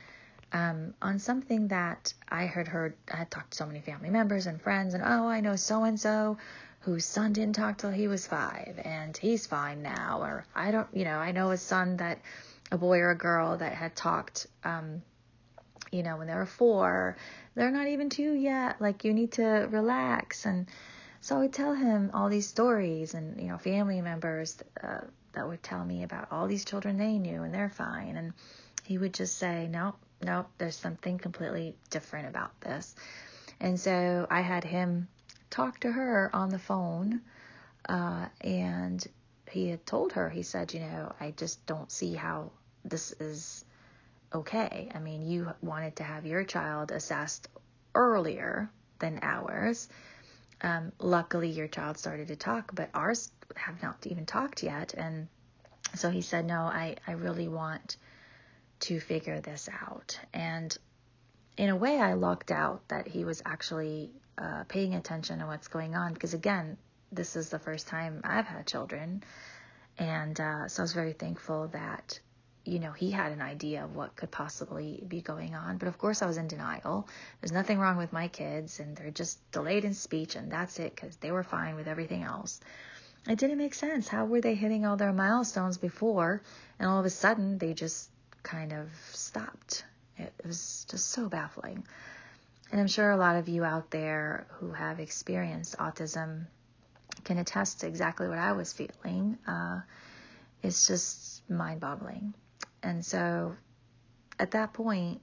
um, 0.56 0.94
on 1.02 1.20
something 1.20 1.68
that 1.68 2.14
I 2.30 2.46
had 2.46 2.70
heard. 2.70 2.96
I 3.12 3.18
had 3.18 3.30
talked 3.30 3.52
to 3.52 3.58
so 3.58 3.66
many 3.66 3.82
family 3.82 4.10
members 4.10 4.48
and 4.48 4.62
friends, 4.62 4.94
and 4.94 5.04
oh, 5.06 5.28
I 5.28 5.42
know 5.42 5.58
so 5.58 5.84
and 5.84 6.00
so 6.00 6.38
whose 6.80 7.04
son 7.04 7.34
didn't 7.34 7.56
talk 7.56 7.78
till 7.78 7.92
he 7.92 8.08
was 8.08 8.26
five 8.26 8.80
and 8.86 9.18
he's 9.18 9.48
fine 9.48 9.82
now. 9.82 10.20
Or 10.22 10.46
I 10.56 10.72
don't, 10.72 10.88
you 10.94 11.04
know, 11.04 11.18
I 11.18 11.34
know 11.34 11.52
a 11.52 11.58
son 11.58 11.98
that, 11.98 12.20
a 12.72 12.78
boy 12.78 13.00
or 13.00 13.10
a 13.10 13.18
girl 13.18 13.58
that 13.58 13.74
had 13.74 13.96
talked, 13.98 14.48
um, 14.64 15.02
you 15.92 16.04
know, 16.04 16.16
when 16.16 16.28
they 16.28 16.36
were 16.36 16.46
four, 16.46 17.18
they're 17.56 17.72
not 17.72 17.88
even 17.88 18.10
two 18.10 18.34
yet. 18.34 18.80
Like, 18.80 19.04
you 19.04 19.14
need 19.14 19.34
to 19.34 19.68
relax. 19.70 20.46
And 20.46 20.68
so 21.20 21.36
I 21.36 21.40
would 21.40 21.54
tell 21.54 21.74
him 21.74 22.12
all 22.14 22.30
these 22.30 22.48
stories 22.48 23.14
and, 23.14 23.42
you 23.42 23.50
know, 23.50 23.58
family 23.58 24.00
members 24.00 24.58
uh, 24.82 25.02
that 25.34 25.48
would 25.50 25.64
tell 25.64 25.84
me 25.84 26.04
about 26.04 26.30
all 26.32 26.48
these 26.48 26.64
children 26.64 26.98
they 26.98 27.18
knew 27.18 27.44
and 27.44 27.54
they're 27.54 27.70
fine. 27.70 28.16
And 28.16 28.34
he 28.84 28.98
would 28.98 29.14
just 29.14 29.38
say, 29.38 29.68
nope, 29.70 29.98
nope, 30.22 30.48
there's 30.58 30.76
something 30.76 31.18
completely 31.18 31.76
different 31.90 32.28
about 32.28 32.60
this. 32.62 32.96
And 33.60 33.80
so 33.80 34.28
I 34.30 34.42
had 34.42 34.64
him 34.64 35.08
talk 35.50 35.80
to 35.82 35.92
her 35.92 36.30
on 36.34 36.50
the 36.50 36.60
phone. 36.60 37.22
Uh, 37.88 38.26
and 38.42 39.06
he 39.50 39.70
had 39.70 39.86
told 39.86 40.14
her, 40.14 40.30
he 40.30 40.44
said, 40.44 40.74
you 40.74 40.82
know, 40.82 41.14
I 41.20 41.32
just 41.32 41.66
don't 41.66 41.92
see 41.92 42.14
how 42.14 42.52
this 42.84 43.12
is 43.14 43.64
okay. 44.34 44.90
I 44.94 45.00
mean, 45.00 45.26
you 45.26 45.52
wanted 45.62 45.98
to 45.98 46.04
have 46.04 46.26
your 46.26 46.44
child 46.44 46.92
assessed 46.92 47.48
earlier 47.94 48.70
than 49.00 49.20
ours. 49.22 49.88
Um, 50.62 50.92
luckily, 51.00 51.50
your 51.50 51.68
child 51.68 51.98
started 51.98 52.30
to 52.30 52.36
talk, 52.36 52.72
but 52.74 52.90
ours 52.94 53.32
have 53.56 53.82
not 53.82 54.06
even 54.08 54.26
talked 54.26 54.64
yet. 54.64 54.94
And 54.98 55.28
so 55.94 56.10
he 56.10 56.22
said, 56.22 56.46
No, 56.46 56.62
I, 56.62 56.96
I 57.08 57.14
really 57.14 57.48
want 57.48 57.98
to 58.82 59.00
figure 59.00 59.42
this 59.42 59.70
out. 59.70 60.20
And 60.34 60.76
in 61.58 61.70
a 61.70 61.76
way, 61.76 62.00
I 62.00 62.14
lucked 62.14 62.52
out 62.52 62.88
that 62.90 63.08
he 63.08 63.26
was 63.26 63.42
actually 63.46 64.12
uh, 64.38 64.64
paying 64.68 64.96
attention 64.96 65.40
to 65.40 65.46
what's 65.46 65.68
going 65.68 65.96
on 65.96 66.14
because, 66.14 66.34
again, 66.34 66.78
this 67.12 67.36
is 67.36 67.50
the 67.50 67.60
first 67.60 67.88
time 67.88 68.22
I've 68.24 68.46
had 68.46 68.68
children. 68.68 69.24
And 69.98 70.40
uh, 70.40 70.68
so 70.68 70.82
I 70.82 70.84
was 70.84 70.94
very 70.94 71.14
thankful 71.14 71.70
that 71.70 72.20
you 72.66 72.80
know, 72.80 72.92
he 72.92 73.12
had 73.12 73.32
an 73.32 73.42
idea 73.42 73.84
of 73.84 73.96
what 73.96 74.16
could 74.16 74.32
possibly 74.32 75.04
be 75.08 75.22
going 75.22 75.54
on. 75.54 75.78
But 75.78 75.88
of 75.88 76.00
course, 76.00 76.24
I 76.24 76.26
was 76.26 76.38
in 76.38 76.48
denial. 76.48 77.08
There's 77.40 77.52
nothing 77.52 77.78
wrong 77.78 77.96
with 77.98 78.12
my 78.12 78.28
kids, 78.28 78.80
and 78.80 78.98
they're 78.98 79.12
just 79.12 79.40
delayed 79.52 79.86
in 79.86 79.94
speech, 79.94 80.36
and 80.36 80.52
that's 80.52 80.80
it 80.80 80.96
because 80.96 81.16
they 81.18 81.32
were 81.32 81.44
fine 81.44 81.76
with 81.76 81.88
everything 81.88 82.24
else. 82.24 82.60
It 83.30 83.38
didn't 83.38 83.60
make 83.60 83.76
sense. 83.76 84.08
How 84.08 84.26
were 84.26 84.42
they 84.42 84.56
hitting 84.56 84.86
all 84.86 84.98
their 84.98 85.14
milestones 85.14 85.78
before, 85.78 86.42
and 86.80 86.90
all 86.90 87.00
of 87.00 87.06
a 87.06 87.12
sudden 87.12 87.60
they 87.60 87.74
just 87.74 88.10
kind 88.46 88.72
of 88.72 88.88
stopped? 89.12 89.84
It, 90.18 90.34
was 90.46 90.86
just 90.90 91.10
so 91.10 91.28
baffling. 91.28 91.86
And 92.72 92.80
I'm 92.80 92.88
sure 92.88 93.12
a 93.12 93.18
lot 93.18 93.36
of 93.36 93.50
you 93.50 93.66
out 93.66 93.92
there 93.92 94.48
who 94.60 94.72
have 94.72 95.00
experienced 95.00 95.78
autism 95.78 96.46
can 97.26 97.38
attest 97.38 97.82
to 97.82 97.88
exactly 97.88 98.28
what 98.30 98.38
I 98.38 98.54
was 98.54 98.72
feeling. 98.72 99.38
Uh, 99.46 99.82
it's 100.64 100.88
just 100.88 101.50
mind 101.50 101.82
boggling. 101.82 102.34
And 102.82 103.04
so 103.04 103.56
at 104.40 104.52
that 104.52 104.74
point, 104.74 105.22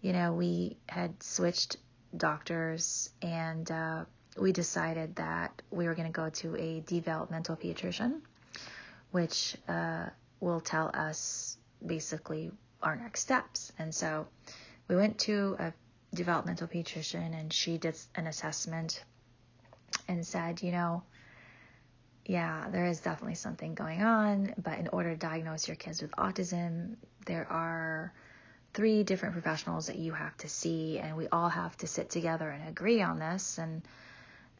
you 0.00 0.12
know, 0.12 0.32
we 0.32 0.78
had 0.88 1.22
switched 1.22 1.76
doctors 2.16 3.10
and 3.22 3.70
uh, 3.70 4.04
we 4.38 4.52
decided 4.52 5.16
that 5.16 5.62
we 5.70 5.86
were 5.86 5.94
going 5.94 6.08
to 6.08 6.12
go 6.12 6.30
to 6.30 6.56
a 6.56 6.80
developmental 6.80 7.56
pediatrician, 7.56 8.20
which 9.10 9.56
uh, 9.68 10.06
will 10.40 10.60
tell 10.60 10.90
us 10.94 11.57
basically 11.84 12.50
our 12.82 12.96
next 12.96 13.20
steps. 13.20 13.72
And 13.78 13.94
so 13.94 14.26
we 14.88 14.96
went 14.96 15.18
to 15.20 15.56
a 15.58 15.72
developmental 16.14 16.66
pediatrician 16.66 17.38
and 17.38 17.52
she 17.52 17.78
did 17.78 17.96
an 18.14 18.26
assessment 18.26 19.04
and 20.06 20.26
said, 20.26 20.62
you 20.62 20.72
know, 20.72 21.02
yeah, 22.24 22.66
there 22.70 22.86
is 22.86 23.00
definitely 23.00 23.36
something 23.36 23.74
going 23.74 24.02
on, 24.02 24.54
but 24.62 24.78
in 24.78 24.88
order 24.88 25.10
to 25.10 25.16
diagnose 25.16 25.66
your 25.66 25.76
kids 25.76 26.02
with 26.02 26.10
autism, 26.12 26.96
there 27.24 27.50
are 27.50 28.12
three 28.74 29.02
different 29.02 29.32
professionals 29.32 29.86
that 29.86 29.96
you 29.96 30.12
have 30.12 30.36
to 30.36 30.48
see, 30.48 30.98
and 30.98 31.16
we 31.16 31.26
all 31.28 31.48
have 31.48 31.74
to 31.78 31.86
sit 31.86 32.10
together 32.10 32.48
and 32.50 32.68
agree 32.68 33.00
on 33.00 33.18
this. 33.18 33.56
And 33.56 33.82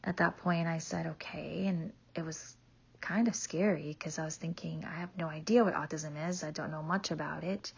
at 0.03 0.17
that 0.17 0.37
point, 0.37 0.67
I 0.67 0.79
said, 0.79 1.05
okay. 1.07 1.67
And 1.67 1.91
it 2.15 2.25
was 2.25 2.55
kind 3.01 3.27
of 3.27 3.35
scary 3.35 3.95
because 3.97 4.19
I 4.19 4.25
was 4.25 4.35
thinking, 4.35 4.85
I 4.85 4.99
have 4.99 5.15
no 5.17 5.27
idea 5.27 5.63
what 5.63 5.73
autism 5.73 6.29
is, 6.29 6.43
I 6.43 6.51
don't 6.51 6.71
know 6.71 6.83
much 6.83 7.11
about 7.11 7.43
it, 7.43 7.71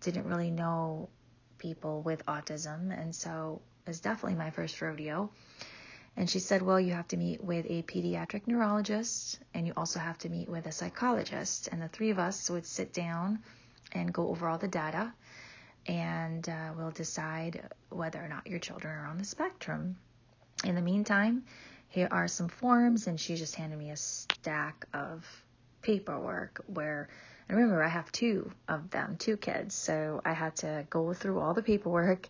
didn't 0.00 0.26
really 0.26 0.50
know 0.50 1.08
people 1.58 2.02
with 2.02 2.24
autism, 2.26 2.96
and 2.98 3.14
so 3.14 3.60
it 3.86 3.90
was 3.90 4.00
definitely 4.00 4.38
my 4.38 4.50
first 4.50 4.80
rodeo. 4.80 5.30
And 6.16 6.30
she 6.30 6.38
said, 6.38 6.62
Well, 6.62 6.78
you 6.78 6.92
have 6.92 7.08
to 7.08 7.16
meet 7.16 7.42
with 7.42 7.66
a 7.68 7.82
pediatric 7.82 8.46
neurologist 8.46 9.40
and 9.52 9.66
you 9.66 9.72
also 9.76 9.98
have 9.98 10.16
to 10.18 10.28
meet 10.28 10.48
with 10.48 10.66
a 10.66 10.72
psychologist. 10.72 11.68
And 11.72 11.82
the 11.82 11.88
three 11.88 12.10
of 12.10 12.20
us 12.20 12.48
would 12.50 12.66
sit 12.66 12.92
down 12.92 13.40
and 13.90 14.12
go 14.12 14.28
over 14.28 14.48
all 14.48 14.58
the 14.58 14.68
data 14.68 15.12
and 15.86 16.48
uh, 16.48 16.72
we'll 16.76 16.92
decide 16.92 17.68
whether 17.90 18.22
or 18.22 18.28
not 18.28 18.46
your 18.46 18.60
children 18.60 18.96
are 18.96 19.06
on 19.06 19.18
the 19.18 19.24
spectrum. 19.24 19.96
In 20.64 20.74
the 20.74 20.82
meantime, 20.82 21.44
here 21.94 22.08
are 22.10 22.26
some 22.26 22.48
forms, 22.48 23.06
and 23.06 23.20
she 23.20 23.36
just 23.36 23.54
handed 23.54 23.78
me 23.78 23.90
a 23.90 23.96
stack 23.96 24.86
of 24.92 25.24
paperwork 25.80 26.60
where 26.66 27.08
and 27.48 27.56
remember 27.58 27.84
I 27.84 27.88
have 27.88 28.10
two 28.10 28.50
of 28.68 28.90
them, 28.90 29.16
two 29.16 29.36
kids, 29.36 29.74
so 29.74 30.20
I 30.24 30.32
had 30.32 30.56
to 30.56 30.86
go 30.90 31.12
through 31.12 31.38
all 31.38 31.54
the 31.54 31.62
paperwork 31.62 32.28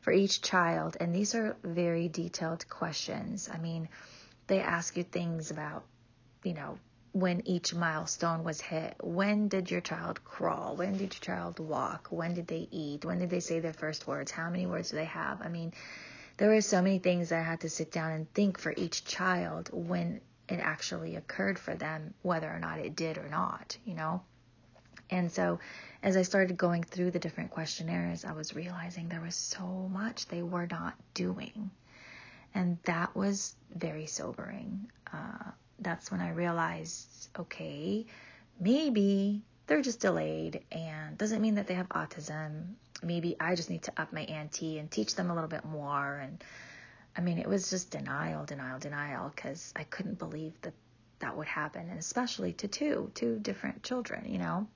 for 0.00 0.12
each 0.12 0.42
child. 0.42 0.96
And 0.98 1.14
these 1.14 1.34
are 1.34 1.56
very 1.62 2.08
detailed 2.08 2.68
questions. 2.68 3.48
I 3.52 3.58
mean, 3.58 3.88
they 4.46 4.60
ask 4.60 4.96
you 4.96 5.04
things 5.04 5.50
about, 5.50 5.84
you 6.42 6.54
know, 6.54 6.78
when 7.12 7.46
each 7.46 7.74
milestone 7.74 8.42
was 8.42 8.60
hit. 8.60 8.96
When 9.00 9.48
did 9.48 9.70
your 9.70 9.82
child 9.82 10.24
crawl? 10.24 10.76
When 10.76 10.92
did 10.92 11.14
your 11.14 11.36
child 11.36 11.60
walk? 11.60 12.08
When 12.10 12.34
did 12.34 12.48
they 12.48 12.66
eat? 12.70 13.04
When 13.04 13.18
did 13.18 13.30
they 13.30 13.40
say 13.40 13.60
their 13.60 13.72
first 13.74 14.06
words? 14.06 14.32
How 14.32 14.50
many 14.50 14.66
words 14.66 14.90
do 14.90 14.96
they 14.96 15.04
have? 15.04 15.40
I 15.42 15.48
mean, 15.48 15.72
there 16.36 16.48
were 16.48 16.60
so 16.60 16.82
many 16.82 16.98
things 16.98 17.32
I 17.32 17.40
had 17.40 17.60
to 17.60 17.68
sit 17.68 17.92
down 17.92 18.12
and 18.12 18.32
think 18.32 18.58
for 18.58 18.74
each 18.76 19.04
child 19.04 19.70
when 19.72 20.20
it 20.48 20.60
actually 20.60 21.16
occurred 21.16 21.58
for 21.58 21.74
them, 21.74 22.14
whether 22.22 22.50
or 22.50 22.58
not 22.58 22.78
it 22.78 22.96
did 22.96 23.18
or 23.18 23.28
not, 23.28 23.76
you 23.84 23.94
know? 23.94 24.22
And 25.10 25.30
so 25.30 25.60
as 26.02 26.16
I 26.16 26.22
started 26.22 26.56
going 26.56 26.82
through 26.82 27.10
the 27.10 27.18
different 27.18 27.50
questionnaires, 27.50 28.24
I 28.24 28.32
was 28.32 28.54
realizing 28.54 29.08
there 29.08 29.20
was 29.20 29.36
so 29.36 29.66
much 29.92 30.26
they 30.26 30.42
were 30.42 30.66
not 30.66 30.94
doing. 31.14 31.70
And 32.54 32.78
that 32.84 33.14
was 33.14 33.54
very 33.74 34.06
sobering. 34.06 34.90
Uh, 35.12 35.50
that's 35.78 36.10
when 36.10 36.20
I 36.20 36.30
realized 36.30 37.28
okay, 37.38 38.06
maybe 38.60 39.42
they're 39.66 39.82
just 39.82 40.00
delayed 40.00 40.62
and 40.70 41.18
doesn't 41.18 41.40
mean 41.40 41.56
that 41.56 41.66
they 41.66 41.74
have 41.74 41.88
autism. 41.88 42.74
Maybe 43.04 43.36
I 43.40 43.54
just 43.54 43.70
need 43.70 43.82
to 43.84 43.92
up 44.00 44.12
my 44.12 44.22
ante 44.22 44.78
and 44.78 44.90
teach 44.90 45.14
them 45.14 45.30
a 45.30 45.34
little 45.34 45.48
bit 45.48 45.64
more. 45.64 46.18
And 46.18 46.42
I 47.16 47.20
mean, 47.20 47.38
it 47.38 47.48
was 47.48 47.70
just 47.70 47.90
denial, 47.90 48.44
denial, 48.44 48.78
denial 48.78 49.32
because 49.34 49.72
I 49.76 49.84
couldn't 49.84 50.18
believe 50.18 50.52
that 50.62 50.74
that 51.20 51.36
would 51.36 51.46
happen, 51.46 51.88
and 51.88 51.98
especially 51.98 52.52
to 52.54 52.68
two, 52.68 53.10
two 53.14 53.38
different 53.38 53.82
children, 53.82 54.24
you 54.28 54.38
know 54.38 54.66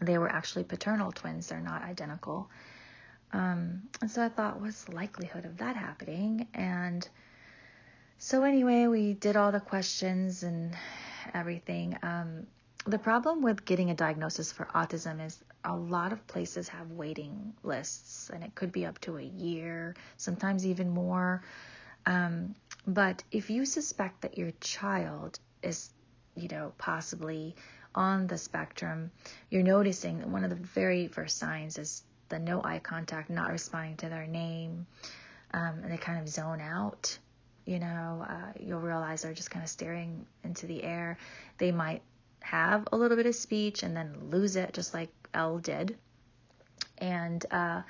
they 0.00 0.18
were 0.18 0.28
actually 0.28 0.64
paternal 0.64 1.12
twins, 1.12 1.48
they're 1.48 1.60
not 1.60 1.82
identical. 1.82 2.50
Um, 3.32 3.82
and 4.00 4.10
so 4.10 4.22
I 4.22 4.28
thought, 4.28 4.60
what's 4.60 4.84
the 4.84 4.94
likelihood 4.94 5.44
of 5.44 5.58
that 5.58 5.76
happening? 5.76 6.48
And 6.54 7.08
so, 8.18 8.42
anyway, 8.44 8.86
we 8.86 9.14
did 9.14 9.36
all 9.36 9.52
the 9.52 9.60
questions 9.60 10.42
and 10.42 10.76
everything. 11.32 11.96
Um, 12.02 12.46
the 12.86 12.98
problem 12.98 13.42
with 13.42 13.64
getting 13.64 13.90
a 13.90 13.94
diagnosis 13.94 14.50
for 14.50 14.64
autism 14.74 15.24
is 15.24 15.42
a 15.64 15.76
lot 15.76 16.12
of 16.12 16.26
places 16.26 16.68
have 16.68 16.90
waiting 16.90 17.52
lists, 17.62 18.30
and 18.32 18.42
it 18.42 18.54
could 18.54 18.72
be 18.72 18.84
up 18.84 18.98
to 19.00 19.18
a 19.18 19.22
year, 19.22 19.94
sometimes 20.16 20.66
even 20.66 20.90
more. 20.90 21.42
Um, 22.06 22.54
but 22.86 23.22
if 23.30 23.50
you 23.50 23.64
suspect 23.64 24.22
that 24.22 24.36
your 24.36 24.50
child 24.60 25.38
is, 25.62 25.90
you 26.34 26.48
know, 26.48 26.72
possibly 26.78 27.54
on 27.94 28.26
the 28.26 28.38
spectrum, 28.38 29.12
you're 29.50 29.62
noticing 29.62 30.18
that 30.18 30.28
one 30.28 30.42
of 30.42 30.50
the 30.50 30.56
very 30.56 31.06
first 31.06 31.38
signs 31.38 31.78
is 31.78 32.02
the 32.30 32.38
no 32.38 32.60
eye 32.64 32.80
contact, 32.80 33.30
not 33.30 33.52
responding 33.52 33.96
to 33.98 34.08
their 34.08 34.26
name, 34.26 34.86
um, 35.54 35.80
and 35.82 35.92
they 35.92 35.98
kind 35.98 36.18
of 36.18 36.28
zone 36.28 36.60
out. 36.60 37.16
You 37.64 37.78
know, 37.78 38.26
uh, 38.28 38.52
you'll 38.58 38.80
realize 38.80 39.22
they're 39.22 39.34
just 39.34 39.52
kind 39.52 39.62
of 39.62 39.68
staring 39.68 40.26
into 40.42 40.66
the 40.66 40.82
air. 40.82 41.18
They 41.58 41.70
might 41.70 42.02
have 42.42 42.88
a 42.92 42.96
little 42.96 43.16
bit 43.16 43.26
of 43.26 43.34
speech 43.34 43.82
and 43.82 43.96
then 43.96 44.14
lose 44.30 44.56
it, 44.56 44.72
just 44.72 44.94
like 44.94 45.10
L 45.34 45.58
did. 45.58 45.96
And 46.98 47.44
uh, 47.50 47.82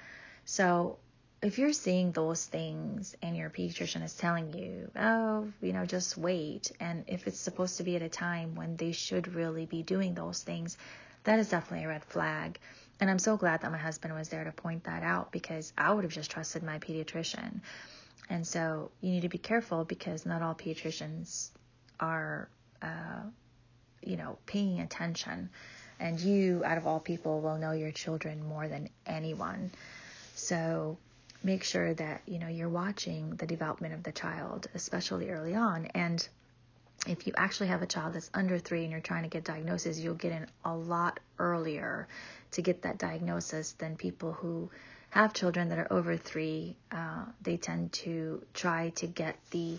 so 0.45 0.99
if 1.43 1.59
you're 1.59 1.73
seeing 1.73 2.13
those 2.13 2.47
things 2.47 3.17
and 3.21 3.37
your 3.37 3.51
pediatrician 3.51 4.05
is 4.05 4.15
telling 4.15 4.53
you, 4.53 4.91
oh, 4.97 5.49
you 5.61 5.73
know, 5.73 5.85
just 5.85 6.17
wait, 6.17 6.71
and 6.79 7.05
if 7.09 7.27
it's 7.27 7.39
supposed 7.39 7.79
to 7.79 7.83
be 7.83 7.97
at 7.97 8.03
a 8.03 8.09
time 8.09 8.55
when 8.55 8.77
they 8.77 8.93
should 8.93 9.35
really 9.35 9.67
be 9.67 9.83
doing 9.83 10.15
those 10.15 10.43
things, 10.43 10.79
that 11.25 11.39
is 11.41 11.49
definitely 11.49 11.85
a 11.85 11.89
red 11.89 12.05
flag. 12.05 12.59
And 13.01 13.11
I'm 13.11 13.19
so 13.19 13.37
glad 13.37 13.63
that 13.63 13.73
my 13.73 13.79
husband 13.79 14.15
was 14.15 14.29
there 14.29 14.45
to 14.45 14.53
point 14.53 14.85
that 14.85 15.03
out 15.03 15.33
because 15.33 15.73
I 15.77 15.93
would 15.93 16.05
have 16.05 16.13
just 16.13 16.31
trusted 16.31 16.63
my 16.63 16.79
pediatrician. 16.79 17.61
And 18.31 18.47
so 18.47 18.93
you 19.01 19.11
need 19.11 19.23
to 19.23 19.29
be 19.29 19.39
careful 19.39 19.85
because 19.85 20.25
not 20.25 20.43
all 20.43 20.55
pediatricians 20.55 21.51
are, 21.99 22.49
uh, 22.81 23.23
you 24.03 24.17
know, 24.17 24.39
paying 24.47 24.81
attention. 24.81 25.51
And 26.01 26.19
you, 26.19 26.63
out 26.65 26.79
of 26.79 26.87
all 26.87 27.01
people, 27.01 27.41
will 27.41 27.59
know 27.59 27.73
your 27.73 27.93
children 27.93 28.47
more 28.47 28.69
than 28.69 28.89
anyone. 29.07 29.71
So 30.35 30.99
make 31.45 31.65
sure 31.65 31.95
that 31.95 32.23
you 32.27 32.39
know 32.39 32.49
you're 32.49 32.69
watching 32.69 33.31
the 33.37 33.47
development 33.47 33.95
of 33.95 34.03
the 34.03 34.13
child, 34.13 34.69
especially 34.75 35.31
early 35.31 35.55
on. 35.55 35.87
And 35.87 36.27
if 37.07 37.27
you 37.27 37.33
actually 37.37 37.69
have 37.69 37.83
a 37.83 37.87
child 37.87 38.15
that's 38.15 38.31
under 38.33 38.59
three 38.59 38.83
and 38.83 38.91
you're 38.93 39.01
trying 39.01 39.25
to 39.25 39.29
get 39.29 39.45
diagnosis, 39.45 39.99
you'll 39.99 40.15
get 40.15 40.33
in 40.33 40.47
a 40.65 40.75
lot 40.75 41.19
earlier 41.39 42.07
to 42.53 42.63
get 42.63 42.83
that 42.83 42.99
diagnosis 42.99 43.73
than 43.73 43.97
people 43.97 44.33
who 44.33 44.71
have 45.11 45.35
children 45.35 45.69
that 45.69 45.79
are 45.79 45.93
over 45.93 46.17
three. 46.17 46.77
Uh, 46.91 47.25
they 47.43 47.57
tend 47.57 47.93
to 47.93 48.43
try 48.55 48.91
to 48.91 49.07
get 49.07 49.37
the 49.51 49.77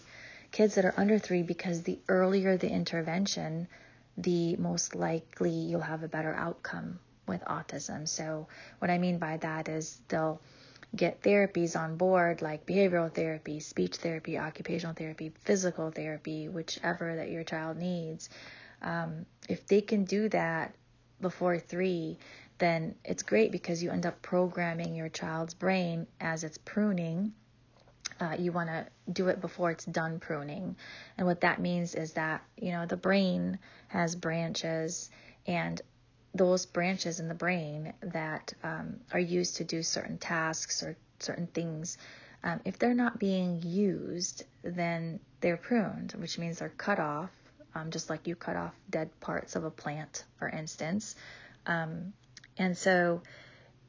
kids 0.51 0.75
that 0.75 0.85
are 0.85 0.93
under 0.97 1.17
three 1.17 1.43
because 1.43 1.83
the 1.83 1.97
earlier 2.09 2.57
the 2.57 2.69
intervention, 2.69 3.67
the 4.17 4.55
most 4.57 4.95
likely 4.95 5.51
you'll 5.51 5.81
have 5.81 6.03
a 6.03 6.07
better 6.07 6.33
outcome 6.33 6.99
with 7.27 7.43
autism. 7.45 8.07
So, 8.07 8.47
what 8.79 8.91
I 8.91 8.97
mean 8.97 9.17
by 9.17 9.37
that 9.37 9.69
is 9.69 10.01
they'll 10.07 10.41
get 10.95 11.21
therapies 11.21 11.75
on 11.79 11.97
board 11.97 12.41
like 12.41 12.65
behavioral 12.65 13.11
therapy, 13.11 13.59
speech 13.59 13.95
therapy, 13.97 14.37
occupational 14.37 14.93
therapy, 14.93 15.31
physical 15.41 15.89
therapy, 15.89 16.49
whichever 16.49 17.15
that 17.15 17.31
your 17.31 17.43
child 17.43 17.77
needs. 17.77 18.29
Um, 18.81 19.25
if 19.49 19.65
they 19.65 19.81
can 19.81 20.03
do 20.03 20.29
that 20.29 20.75
before 21.21 21.57
three, 21.57 22.17
then 22.59 22.95
it's 23.03 23.23
great 23.23 23.51
because 23.51 23.81
you 23.81 23.89
end 23.91 24.05
up 24.05 24.21
programming 24.21 24.95
your 24.95 25.09
child's 25.09 25.53
brain 25.53 26.05
as 26.21 26.43
it's 26.43 26.57
pruning. 26.59 27.33
Uh, 28.19 28.35
you 28.37 28.51
want 28.51 28.69
to 28.69 28.85
do 29.11 29.27
it 29.27 29.41
before 29.41 29.71
it's 29.71 29.85
done 29.85 30.19
pruning. 30.19 30.75
And 31.17 31.27
what 31.27 31.41
that 31.41 31.59
means 31.59 31.95
is 31.95 32.13
that, 32.13 32.43
you 32.57 32.71
know, 32.71 32.85
the 32.85 32.97
brain 32.97 33.59
has 33.87 34.15
branches 34.15 35.09
and 35.45 35.81
those 36.33 36.65
branches 36.65 37.19
in 37.19 37.27
the 37.27 37.35
brain 37.35 37.93
that 38.01 38.53
um, 38.63 38.95
are 39.11 39.19
used 39.19 39.57
to 39.57 39.63
do 39.63 39.83
certain 39.83 40.17
tasks 40.17 40.81
or 40.83 40.97
certain 41.19 41.47
things, 41.47 41.97
um, 42.43 42.59
if 42.65 42.77
they're 42.77 42.93
not 42.93 43.19
being 43.19 43.61
used, 43.63 44.43
then 44.63 45.19
they're 45.39 45.57
pruned, 45.57 46.13
which 46.17 46.37
means 46.37 46.59
they're 46.59 46.69
cut 46.69 46.99
off, 46.99 47.29
um, 47.75 47.91
just 47.91 48.09
like 48.09 48.27
you 48.27 48.35
cut 48.35 48.55
off 48.55 48.73
dead 48.89 49.09
parts 49.19 49.55
of 49.55 49.63
a 49.63 49.71
plant, 49.71 50.23
for 50.39 50.49
instance. 50.49 51.15
Um, 51.65 52.13
and 52.57 52.77
so 52.77 53.21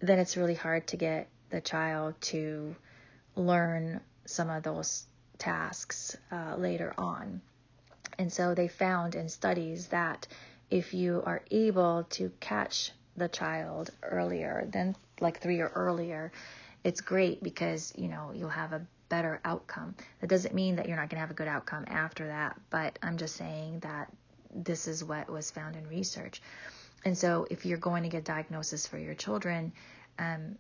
then 0.01 0.19
it's 0.19 0.37
really 0.37 0.55
hard 0.55 0.87
to 0.89 0.97
get 0.97 1.29
the 1.51 1.61
child 1.61 2.15
to 2.21 2.77
learn 3.37 4.01
some 4.27 4.51
of 4.51 4.63
those 4.63 5.07
tasks 5.39 6.17
uh, 6.33 6.57
later 6.57 6.95
on. 6.97 7.41
And 8.19 8.33
so 8.33 8.55
they 8.55 8.69
found 8.69 9.15
in 9.15 9.29
studies 9.29 9.89
that 9.89 10.27
if 10.71 10.95
you 10.95 11.23
are 11.27 11.43
able 11.51 12.05
to 12.11 12.31
catch 12.41 12.93
the 13.17 13.29
child 13.29 13.91
earlier 14.03 14.67
than 14.71 14.97
like 15.21 15.41
three 15.41 15.61
or 15.61 15.69
earlier, 15.69 16.33
it's 16.83 17.01
great 17.01 17.43
because 17.43 17.93
you 17.97 18.09
know 18.09 18.33
you'll 18.35 18.49
have 18.49 18.73
a 18.73 18.87
better 19.09 19.41
outcome. 19.45 19.95
That 20.21 20.29
doesn't 20.29 20.55
mean 20.55 20.77
that 20.77 20.89
you're 20.89 20.97
not 20.97 21.09
going 21.09 21.17
to 21.17 21.21
have 21.21 21.31
a 21.31 21.35
good 21.35 21.49
outcome 21.49 21.85
after 21.87 22.27
that, 22.29 22.61
but 22.71 22.99
I'm 23.03 23.17
just 23.17 23.37
saying 23.37 23.81
that 23.81 24.13
this 24.55 24.87
is 24.89 25.05
what 25.05 25.31
was 25.31 25.51
found 25.51 25.77
in 25.77 25.87
research. 25.89 26.43
And 27.05 27.17
so, 27.17 27.47
if 27.51 27.67
you're 27.67 27.79
going 27.79 28.03
to 28.05 28.09
get 28.09 28.25
diagnosis 28.25 28.87
for 28.87 28.99
your 28.99 29.15
children, 29.15 29.73
um, 30.19 30.57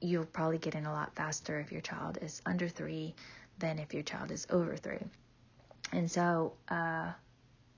you'll 0.00 0.26
probably 0.26 0.58
get 0.58 0.74
in 0.74 0.86
a 0.86 0.92
lot 0.92 1.14
faster 1.14 1.58
if 1.60 1.72
your 1.72 1.80
child 1.80 2.18
is 2.22 2.40
under 2.46 2.68
three 2.68 3.14
than 3.58 3.78
if 3.78 3.94
your 3.94 4.02
child 4.02 4.30
is 4.30 4.46
over 4.50 4.76
three. 4.76 5.02
And 5.92 6.10
so, 6.10 6.52
uh, 6.68 7.12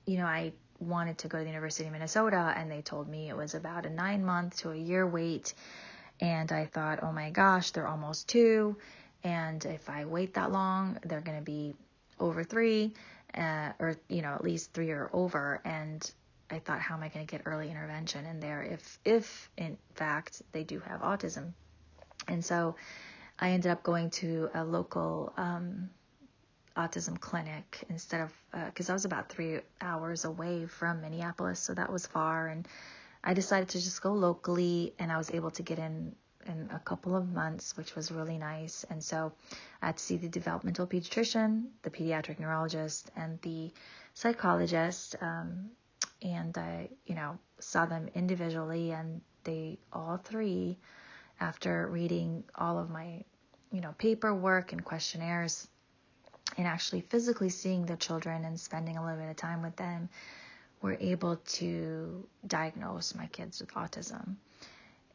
you 0.05 0.17
know, 0.17 0.25
I 0.25 0.53
wanted 0.79 1.17
to 1.19 1.27
go 1.27 1.37
to 1.37 1.43
the 1.43 1.49
University 1.49 1.85
of 1.85 1.93
Minnesota, 1.93 2.53
and 2.55 2.69
they 2.69 2.81
told 2.81 3.07
me 3.07 3.29
it 3.29 3.37
was 3.37 3.53
about 3.53 3.85
a 3.85 3.89
nine 3.89 4.25
month 4.25 4.57
to 4.57 4.71
a 4.71 4.75
year 4.75 5.07
wait. 5.07 5.53
And 6.19 6.51
I 6.51 6.65
thought, 6.65 6.99
oh 7.01 7.11
my 7.11 7.31
gosh, 7.31 7.71
they're 7.71 7.87
almost 7.87 8.27
two. 8.27 8.75
And 9.23 9.63
if 9.65 9.89
I 9.89 10.05
wait 10.05 10.33
that 10.35 10.51
long, 10.51 10.97
they're 11.03 11.21
going 11.21 11.37
to 11.37 11.43
be 11.43 11.73
over 12.19 12.43
three, 12.43 12.93
uh, 13.35 13.71
or, 13.79 13.95
you 14.07 14.21
know, 14.21 14.33
at 14.33 14.43
least 14.43 14.73
three 14.73 14.91
or 14.91 15.09
over. 15.13 15.61
And 15.63 16.11
I 16.49 16.59
thought, 16.59 16.79
how 16.81 16.95
am 16.95 17.03
I 17.03 17.07
going 17.07 17.25
to 17.25 17.31
get 17.31 17.43
early 17.45 17.69
intervention 17.69 18.25
in 18.25 18.39
there 18.39 18.61
if, 18.61 18.99
if 19.05 19.49
in 19.57 19.77
fact 19.95 20.41
they 20.51 20.63
do 20.63 20.79
have 20.79 21.01
autism? 21.01 21.53
And 22.27 22.43
so 22.43 22.75
I 23.39 23.51
ended 23.51 23.71
up 23.71 23.83
going 23.83 24.09
to 24.11 24.49
a 24.53 24.63
local 24.63 25.33
um, 25.37 25.89
autism 26.77 27.19
clinic 27.19 27.83
instead 27.89 28.21
of 28.21 28.33
because 28.65 28.89
uh, 28.89 28.93
I 28.93 28.95
was 28.95 29.05
about 29.05 29.29
three 29.29 29.59
hours 29.81 30.25
away 30.25 30.65
from 30.65 31.01
Minneapolis, 31.01 31.59
so 31.59 31.73
that 31.73 31.91
was 31.91 32.05
far. 32.05 32.47
And 32.47 32.67
I 33.23 33.33
decided 33.33 33.69
to 33.69 33.81
just 33.81 34.01
go 34.01 34.13
locally, 34.13 34.93
and 34.99 35.11
I 35.11 35.17
was 35.17 35.31
able 35.31 35.51
to 35.51 35.63
get 35.63 35.79
in 35.79 36.15
in 36.47 36.69
a 36.73 36.79
couple 36.79 37.15
of 37.15 37.31
months, 37.31 37.77
which 37.77 37.95
was 37.95 38.11
really 38.11 38.37
nice. 38.37 38.83
And 38.89 39.03
so 39.03 39.31
I 39.81 39.87
had 39.87 39.97
to 39.97 40.03
see 40.03 40.17
the 40.17 40.27
developmental 40.29 40.87
pediatrician, 40.87 41.65
the 41.83 41.91
pediatric 41.91 42.39
neurologist, 42.39 43.11
and 43.15 43.39
the 43.41 43.71
psychologist. 44.13 45.15
Um, 45.21 45.69
and 46.21 46.57
I, 46.57 46.89
you 47.05 47.15
know, 47.15 47.37
saw 47.59 47.85
them 47.85 48.09
individually, 48.15 48.91
and 48.91 49.21
they 49.43 49.79
all 49.91 50.17
three, 50.17 50.77
after 51.41 51.87
reading 51.87 52.43
all 52.55 52.79
of 52.79 52.89
my, 52.89 53.23
you 53.71 53.81
know, 53.81 53.93
paperwork 53.97 54.71
and 54.71 54.85
questionnaires, 54.85 55.67
and 56.57 56.67
actually 56.67 57.01
physically 57.01 57.49
seeing 57.49 57.85
the 57.85 57.97
children 57.97 58.45
and 58.45 58.59
spending 58.59 58.97
a 58.97 59.03
little 59.03 59.19
bit 59.19 59.29
of 59.29 59.35
time 59.35 59.61
with 59.61 59.75
them, 59.75 60.07
were 60.81 60.97
able 60.99 61.37
to 61.47 62.27
diagnose 62.45 63.15
my 63.15 63.25
kids 63.27 63.59
with 63.59 63.73
autism. 63.73 64.35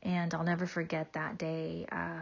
And 0.03 0.35
I'll 0.35 0.45
never 0.45 0.67
forget 0.67 1.13
that 1.15 1.39
day. 1.39 1.87
Uh, 1.91 2.21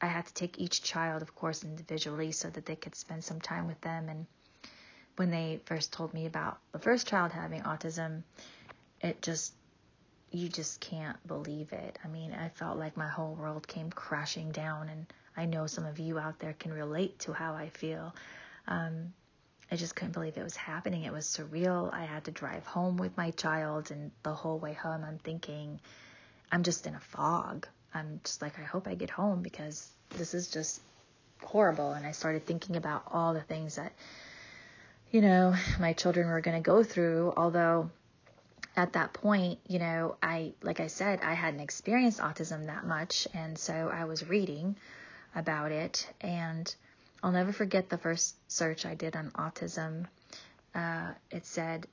I 0.00 0.06
had 0.06 0.26
to 0.26 0.34
take 0.34 0.58
each 0.58 0.82
child, 0.82 1.22
of 1.22 1.34
course, 1.34 1.64
individually 1.64 2.32
so 2.32 2.50
that 2.50 2.66
they 2.66 2.76
could 2.76 2.94
spend 2.94 3.24
some 3.24 3.40
time 3.40 3.66
with 3.66 3.80
them. 3.80 4.08
And 4.08 4.26
when 5.16 5.30
they 5.30 5.60
first 5.64 5.92
told 5.92 6.12
me 6.12 6.26
about 6.26 6.58
the 6.72 6.78
first 6.78 7.06
child 7.06 7.32
having 7.32 7.62
autism, 7.62 8.22
it 9.00 9.22
just, 9.22 9.52
you 10.32 10.48
just 10.48 10.80
can't 10.80 11.16
believe 11.26 11.72
it. 11.72 11.98
I 12.04 12.08
mean, 12.08 12.32
I 12.32 12.48
felt 12.48 12.78
like 12.78 12.96
my 12.96 13.08
whole 13.08 13.34
world 13.34 13.68
came 13.68 13.90
crashing 13.90 14.50
down. 14.50 14.88
And 14.88 15.06
I 15.36 15.46
know 15.46 15.66
some 15.66 15.86
of 15.86 15.98
you 15.98 16.18
out 16.18 16.38
there 16.38 16.54
can 16.58 16.72
relate 16.72 17.18
to 17.20 17.32
how 17.32 17.54
I 17.54 17.68
feel. 17.68 18.14
Um, 18.66 19.12
I 19.70 19.76
just 19.76 19.94
couldn't 19.94 20.12
believe 20.12 20.36
it 20.36 20.42
was 20.42 20.56
happening. 20.56 21.04
It 21.04 21.12
was 21.12 21.26
surreal. 21.26 21.92
I 21.92 22.04
had 22.04 22.24
to 22.24 22.30
drive 22.30 22.66
home 22.66 22.98
with 22.98 23.16
my 23.16 23.30
child, 23.30 23.90
and 23.90 24.10
the 24.22 24.34
whole 24.34 24.58
way 24.58 24.74
home, 24.74 25.02
I'm 25.02 25.18
thinking, 25.18 25.80
I'm 26.50 26.62
just 26.62 26.86
in 26.86 26.94
a 26.94 27.00
fog. 27.00 27.66
I'm 27.94 28.20
just 28.24 28.42
like, 28.42 28.58
I 28.58 28.62
hope 28.62 28.86
I 28.86 28.94
get 28.94 29.10
home 29.10 29.42
because 29.42 29.88
this 30.10 30.34
is 30.34 30.48
just 30.48 30.80
horrible. 31.42 31.92
And 31.92 32.06
I 32.06 32.12
started 32.12 32.46
thinking 32.46 32.76
about 32.76 33.04
all 33.10 33.32
the 33.32 33.40
things 33.40 33.76
that, 33.76 33.92
you 35.10 35.22
know, 35.22 35.54
my 35.80 35.94
children 35.94 36.28
were 36.28 36.40
going 36.40 36.56
to 36.56 36.66
go 36.66 36.82
through. 36.82 37.32
Although 37.36 37.90
at 38.76 38.94
that 38.94 39.12
point, 39.12 39.58
you 39.66 39.78
know, 39.78 40.16
I, 40.22 40.52
like 40.62 40.80
I 40.80 40.86
said, 40.86 41.20
I 41.22 41.34
hadn't 41.34 41.60
experienced 41.60 42.20
autism 42.20 42.66
that 42.66 42.86
much. 42.86 43.28
And 43.34 43.58
so 43.58 43.90
I 43.92 44.04
was 44.04 44.28
reading 44.28 44.76
about 45.34 45.72
it. 45.72 46.08
And 46.20 46.74
I'll 47.22 47.32
never 47.32 47.52
forget 47.52 47.88
the 47.88 47.98
first 47.98 48.34
search 48.50 48.86
I 48.86 48.94
did 48.94 49.14
on 49.14 49.30
autism. 49.32 50.06
Uh, 50.74 51.12
it 51.30 51.44
said, 51.44 51.86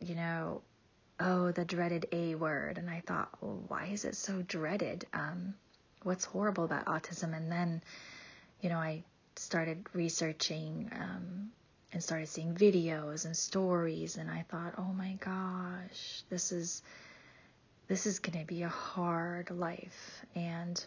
you 0.00 0.16
know, 0.16 0.62
oh, 1.20 1.52
the 1.52 1.64
dreaded 1.64 2.06
A 2.10 2.34
word. 2.34 2.78
And 2.78 2.90
I 2.90 3.02
thought, 3.06 3.30
well, 3.40 3.62
why 3.68 3.86
is 3.92 4.04
it 4.04 4.16
so 4.16 4.42
dreaded? 4.42 5.06
Um, 5.12 5.54
what's 6.02 6.24
horrible 6.24 6.64
about 6.64 6.86
autism? 6.86 7.36
And 7.36 7.50
then, 7.50 7.82
you 8.60 8.70
know, 8.70 8.78
I 8.78 9.04
started 9.36 9.86
researching 9.92 10.90
um, 10.92 11.52
and 11.92 12.02
started 12.02 12.28
seeing 12.28 12.54
videos 12.54 13.24
and 13.24 13.36
stories. 13.36 14.16
And 14.16 14.30
I 14.30 14.44
thought, 14.48 14.74
oh 14.78 14.92
my 14.92 15.18
gosh, 15.20 16.22
this 16.30 16.52
is. 16.52 16.82
This 17.88 18.06
is 18.06 18.20
going 18.20 18.38
to 18.38 18.46
be 18.46 18.62
a 18.62 18.68
hard 18.68 19.50
life. 19.50 20.24
And 20.36 20.80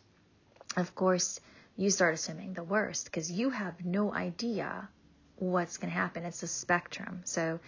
of 0.77 0.95
course, 0.95 1.37
you 1.75 1.89
start 1.89 2.13
assuming 2.13 2.53
the 2.53 2.63
worst 2.63 3.03
because 3.03 3.29
you 3.29 3.49
have 3.49 3.83
no 3.83 4.13
idea 4.13 4.87
what's 5.35 5.77
going 5.77 5.91
to 5.91 5.99
happen. 5.99 6.23
It's 6.23 6.43
a 6.43 6.47
spectrum. 6.47 7.21
So, 7.25 7.59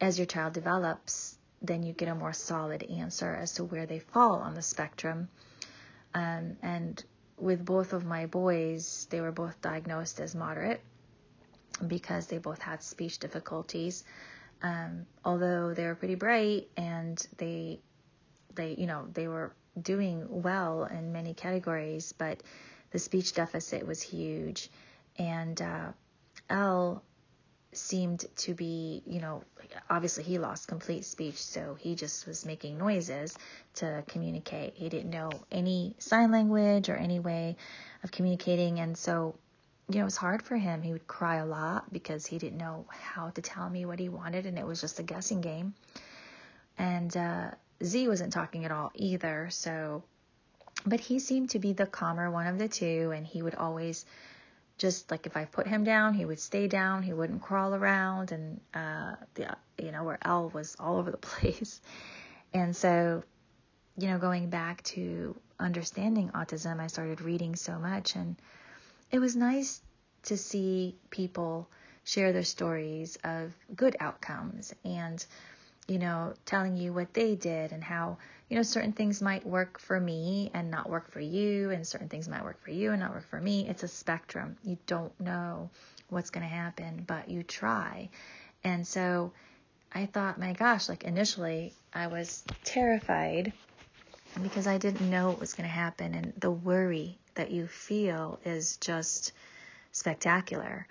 as 0.00 0.18
your 0.18 0.26
child 0.26 0.54
develops, 0.54 1.36
then 1.60 1.82
you 1.82 1.92
get 1.92 2.08
a 2.08 2.14
more 2.14 2.32
solid 2.32 2.84
answer 2.84 3.34
as 3.34 3.54
to 3.56 3.64
where 3.64 3.84
they 3.84 3.98
fall 3.98 4.36
on 4.36 4.54
the 4.54 4.62
spectrum. 4.62 5.28
Um, 6.14 6.56
and 6.62 7.04
with 7.38 7.64
both 7.64 7.92
of 7.92 8.06
my 8.06 8.24
boys, 8.26 9.06
they 9.10 9.20
were 9.20 9.32
both 9.32 9.60
diagnosed 9.60 10.20
as 10.20 10.34
moderate 10.34 10.80
because 11.86 12.26
they 12.26 12.38
both 12.38 12.60
had 12.60 12.82
speech 12.82 13.18
difficulties. 13.18 14.04
Um, 14.62 15.06
although 15.24 15.74
they 15.74 15.84
were 15.86 15.94
pretty 15.94 16.14
bright 16.14 16.68
and 16.76 17.26
they, 17.36 17.80
they, 18.54 18.74
you 18.78 18.86
know, 18.86 19.06
they 19.12 19.28
were 19.28 19.52
doing 19.80 20.26
well 20.28 20.84
in 20.84 21.12
many 21.12 21.34
categories, 21.34 22.12
but 22.12 22.42
the 22.90 22.98
speech 22.98 23.34
deficit 23.34 23.86
was 23.86 24.00
huge. 24.00 24.70
And 25.18 25.60
uh, 25.60 25.92
L 26.48 27.02
seemed 27.72 28.24
to 28.36 28.54
be, 28.54 29.02
you 29.06 29.20
know, 29.20 29.42
obviously 29.90 30.22
he 30.24 30.38
lost 30.38 30.68
complete 30.68 31.04
speech, 31.04 31.42
so 31.42 31.76
he 31.78 31.94
just 31.94 32.26
was 32.26 32.46
making 32.46 32.78
noises 32.78 33.36
to 33.74 34.04
communicate. 34.06 34.74
He 34.76 34.88
didn't 34.88 35.10
know 35.10 35.30
any 35.50 35.94
sign 35.98 36.30
language 36.30 36.88
or 36.88 36.96
any 36.96 37.18
way 37.18 37.56
of 38.02 38.10
communicating, 38.10 38.80
and 38.80 38.96
so, 38.96 39.34
you 39.88 39.96
know, 39.96 40.02
it 40.02 40.04
was 40.04 40.16
hard 40.16 40.42
for 40.42 40.56
him. 40.56 40.82
He 40.82 40.92
would 40.92 41.06
cry 41.06 41.36
a 41.36 41.46
lot 41.46 41.92
because 41.92 42.24
he 42.26 42.38
didn't 42.38 42.58
know 42.58 42.86
how 42.88 43.30
to 43.30 43.42
tell 43.42 43.68
me 43.68 43.84
what 43.84 43.98
he 43.98 44.08
wanted, 44.08 44.46
and 44.46 44.58
it 44.58 44.66
was 44.66 44.80
just 44.80 44.98
a 44.98 45.02
guessing 45.02 45.40
game. 45.40 45.74
And 46.78 47.14
uh, 47.16 47.50
Z 47.82 48.08
wasn't 48.08 48.32
talking 48.32 48.64
at 48.64 48.72
all 48.72 48.92
either, 48.94 49.48
so, 49.50 50.02
but 50.86 51.00
he 51.00 51.18
seemed 51.18 51.50
to 51.50 51.58
be 51.58 51.72
the 51.72 51.86
calmer 51.86 52.30
one 52.30 52.46
of 52.46 52.58
the 52.58 52.68
two, 52.68 53.12
and 53.14 53.26
he 53.26 53.42
would 53.42 53.54
always 53.54 54.06
just 54.76 55.10
like 55.10 55.26
if 55.26 55.36
I 55.36 55.44
put 55.44 55.66
him 55.66 55.84
down, 55.84 56.14
he 56.14 56.24
would 56.24 56.40
stay 56.40 56.66
down. 56.66 57.02
He 57.02 57.12
wouldn't 57.12 57.42
crawl 57.42 57.74
around, 57.74 58.32
and 58.32 58.60
uh, 58.72 59.14
the 59.34 59.56
you 59.78 59.92
know 59.92 60.04
where 60.04 60.18
L 60.22 60.50
was 60.50 60.76
all 60.78 60.96
over 60.98 61.10
the 61.10 61.16
place. 61.32 61.80
And 62.52 62.74
so, 62.74 63.22
you 63.98 64.08
know, 64.08 64.18
going 64.18 64.48
back 64.48 64.82
to 64.84 65.36
understanding 65.58 66.30
autism, 66.30 66.80
I 66.80 66.86
started 66.86 67.20
reading 67.20 67.56
so 67.56 67.78
much, 67.78 68.16
and 68.16 68.36
it 69.14 69.20
was 69.20 69.36
nice 69.36 69.80
to 70.24 70.36
see 70.36 70.96
people 71.08 71.68
share 72.02 72.32
their 72.32 72.42
stories 72.42 73.16
of 73.22 73.54
good 73.76 73.96
outcomes 74.00 74.74
and 74.84 75.24
you 75.86 76.00
know, 76.00 76.32
telling 76.46 76.76
you 76.76 76.92
what 76.92 77.14
they 77.14 77.36
did 77.36 77.70
and 77.70 77.84
how, 77.84 78.16
you 78.48 78.56
know, 78.56 78.62
certain 78.62 78.92
things 78.92 79.22
might 79.22 79.46
work 79.46 79.78
for 79.78 80.00
me 80.00 80.50
and 80.52 80.68
not 80.68 80.88
work 80.88 81.10
for 81.10 81.20
you, 81.20 81.70
and 81.70 81.86
certain 81.86 82.08
things 82.08 82.26
might 82.26 82.42
work 82.42 82.58
for 82.64 82.70
you 82.70 82.90
and 82.90 83.00
not 83.00 83.12
work 83.12 83.28
for 83.28 83.40
me. 83.40 83.68
It's 83.68 83.82
a 83.82 83.88
spectrum. 83.88 84.56
You 84.64 84.78
don't 84.86 85.12
know 85.20 85.68
what's 86.08 86.30
going 86.30 86.48
to 86.48 86.52
happen, 86.52 87.04
but 87.06 87.28
you 87.28 87.42
try. 87.42 88.08
And 88.64 88.86
so 88.86 89.32
I 89.92 90.06
thought, 90.06 90.40
my 90.40 90.54
gosh, 90.54 90.88
like 90.88 91.04
initially 91.04 91.74
I 91.92 92.06
was 92.06 92.42
terrified 92.64 93.52
because 94.42 94.66
I 94.66 94.78
didn't 94.78 95.10
know 95.10 95.28
what 95.28 95.40
was 95.40 95.52
going 95.52 95.68
to 95.68 95.74
happen. 95.74 96.14
And 96.14 96.32
the 96.38 96.50
worry 96.50 97.18
that 97.34 97.50
you 97.50 97.66
feel 97.66 98.38
is 98.44 98.76
just 98.78 99.32
spectacular. 99.92 100.86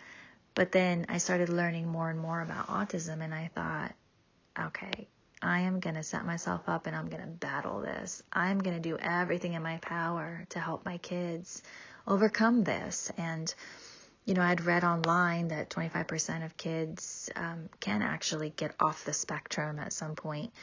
But 0.55 0.71
then 0.71 1.05
I 1.09 1.17
started 1.17 1.49
learning 1.49 1.87
more 1.87 2.09
and 2.09 2.19
more 2.19 2.41
about 2.41 2.67
autism, 2.67 3.21
and 3.21 3.33
I 3.33 3.49
thought, 3.55 3.93
okay, 4.59 5.07
I 5.43 5.61
am 5.61 5.79
going 5.79 5.95
to 5.95 6.03
set 6.03 6.25
myself 6.25 6.61
up 6.67 6.87
and 6.87 6.95
I'm 6.95 7.09
going 7.09 7.21
to 7.21 7.27
battle 7.27 7.81
this. 7.81 8.23
I'm 8.31 8.59
going 8.59 8.75
to 8.75 8.81
do 8.81 8.97
everything 8.97 9.53
in 9.53 9.61
my 9.61 9.77
power 9.77 10.45
to 10.49 10.59
help 10.59 10.85
my 10.85 10.97
kids 10.99 11.61
overcome 12.07 12.63
this. 12.63 13.11
And, 13.17 13.53
you 14.25 14.35
know, 14.35 14.41
I'd 14.41 14.63
read 14.63 14.85
online 14.85 15.49
that 15.49 15.69
25% 15.69 16.45
of 16.45 16.55
kids 16.55 17.29
um, 17.35 17.67
can 17.81 18.01
actually 18.01 18.51
get 18.55 18.73
off 18.79 19.03
the 19.03 19.11
spectrum 19.11 19.79
at 19.79 19.91
some 19.91 20.15
point. 20.15 20.53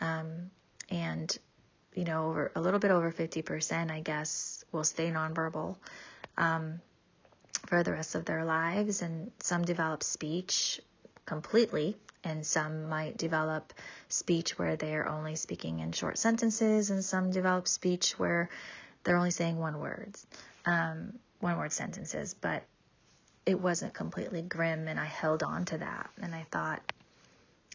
Um, 0.00 0.50
and, 0.90 1.36
you 1.94 2.04
know, 2.04 2.28
over 2.28 2.52
a 2.54 2.60
little 2.60 2.80
bit 2.80 2.90
over 2.90 3.12
50%, 3.12 3.90
I 3.90 4.00
guess, 4.00 4.64
will 4.72 4.84
stay 4.84 5.10
nonverbal. 5.10 5.76
Um, 6.36 6.80
for 7.66 7.82
the 7.82 7.92
rest 7.92 8.14
of 8.14 8.24
their 8.24 8.44
lives, 8.44 9.02
and 9.02 9.30
some 9.40 9.64
develop 9.64 10.02
speech 10.02 10.80
completely 11.24 11.96
and 12.24 12.44
some 12.44 12.88
might 12.88 13.16
develop 13.16 13.72
speech 14.08 14.58
where 14.58 14.76
they're 14.76 15.08
only 15.08 15.36
speaking 15.36 15.80
in 15.80 15.92
short 15.92 16.18
sentences, 16.18 16.90
and 16.90 17.04
some 17.04 17.30
develop 17.30 17.68
speech 17.68 18.18
where 18.18 18.48
they're 19.02 19.16
only 19.16 19.30
saying 19.30 19.58
one 19.58 19.78
words, 19.78 20.26
um, 20.64 21.12
one 21.40 21.58
word 21.58 21.72
sentences. 21.72 22.34
But 22.34 22.62
it 23.44 23.60
wasn't 23.60 23.92
completely 23.92 24.40
grim, 24.40 24.88
and 24.88 24.98
I 24.98 25.04
held 25.04 25.42
on 25.42 25.66
to 25.66 25.78
that, 25.78 26.10
and 26.20 26.34
I 26.34 26.46
thought. 26.50 26.93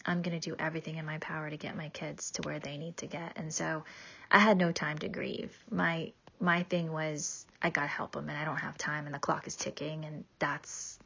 I'm 0.09 0.23
going 0.23 0.39
to 0.39 0.49
do 0.49 0.55
everything 0.57 0.95
in 0.95 1.05
my 1.05 1.19
power 1.19 1.49
to 1.49 1.57
get 1.57 1.77
my 1.77 1.89
kids 1.89 2.31
to 2.31 2.41
where 2.41 2.59
they 2.59 2.77
need 2.77 2.97
to 2.97 3.07
get. 3.07 3.33
And 3.35 3.53
so 3.53 3.83
I 4.31 4.39
had 4.39 4.57
no 4.57 4.71
time 4.71 4.97
to 4.99 5.07
grieve. 5.07 5.55
My 5.69 6.11
my 6.41 6.63
thing 6.63 6.91
was 6.91 7.45
I 7.61 7.69
got 7.69 7.81
to 7.81 7.87
help 7.87 8.13
them 8.13 8.29
and 8.29 8.37
I 8.37 8.45
don't 8.45 8.57
have 8.57 8.77
time 8.77 9.05
and 9.05 9.13
the 9.13 9.19
clock 9.19 9.45
is 9.45 9.55
ticking 9.55 10.05
and 10.05 10.23
that's 10.39 10.97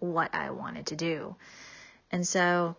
what 0.00 0.34
I 0.34 0.50
wanted 0.50 0.86
to 0.86 0.96
do. 0.96 1.36
And 2.10 2.26
so 2.26 2.76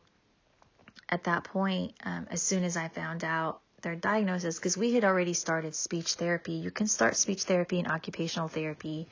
at 1.07 1.23
that 1.25 1.43
point, 1.43 1.93
um, 2.03 2.27
as 2.29 2.41
soon 2.41 2.63
as 2.63 2.75
I 2.75 2.87
found 2.87 3.23
out 3.23 3.61
their 3.81 3.95
diagnosis, 3.95 4.57
because 4.57 4.77
we 4.77 4.93
had 4.93 5.05
already 5.05 5.33
started 5.33 5.75
speech 5.75 6.15
therapy, 6.15 6.53
you 6.53 6.71
can 6.71 6.87
start 6.87 7.15
speech 7.15 7.43
therapy 7.43 7.79
and 7.79 7.87
occupational 7.87 8.47
therapy 8.47 9.07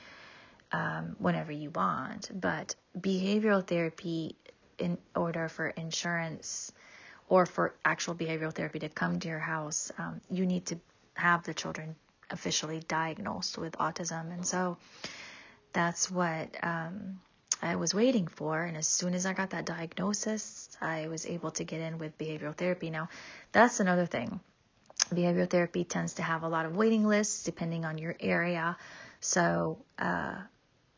um, 0.72 1.16
whenever 1.20 1.52
you 1.52 1.70
want, 1.70 2.30
but 2.34 2.76
behavioral 3.00 3.66
therapy, 3.66 4.36
in 4.78 4.98
order 5.16 5.48
for 5.50 5.68
insurance 5.68 6.72
or 7.30 7.46
for 7.46 7.76
actual 7.84 8.16
behavioral 8.16 8.54
therapy 8.54 8.80
to 8.80 8.90
come 8.90 9.20
to 9.20 9.28
your 9.28 9.40
house, 9.40 9.92
um, 9.98 10.22
you 10.30 10.46
need 10.46 10.66
to 10.68 10.80
have 11.16 11.44
the 11.44 11.54
children 11.54 11.96
officially 12.30 12.82
diagnosed 12.88 13.58
with 13.58 13.74
autism. 13.74 14.32
And 14.32 14.46
so 14.46 14.78
that's 15.74 16.10
what 16.10 16.56
um, 16.64 17.20
I 17.62 17.76
was 17.76 17.94
waiting 17.94 18.28
for. 18.28 18.62
And 18.62 18.78
as 18.78 18.88
soon 18.88 19.14
as 19.14 19.26
I 19.26 19.34
got 19.34 19.52
that 19.52 19.66
diagnosis, 19.66 20.70
I 20.82 21.08
was 21.08 21.26
able 21.26 21.52
to 21.52 21.64
get 21.64 21.82
in 21.82 21.98
with 21.98 22.18
behavioral 22.18 22.56
therapy. 22.56 22.90
Now, 22.90 23.10
that's 23.52 23.80
another 23.80 24.06
thing. 24.06 24.40
Behavioral 25.10 25.50
therapy 25.50 25.84
tends 25.84 26.16
to 26.16 26.24
have 26.24 26.44
a 26.44 26.50
lot 26.50 26.66
of 26.66 26.76
waiting 26.76 27.06
lists 27.06 27.44
depending 27.44 27.86
on 27.86 27.98
your 27.98 28.16
area. 28.20 28.78
So, 29.20 29.78
uh, 29.98 30.36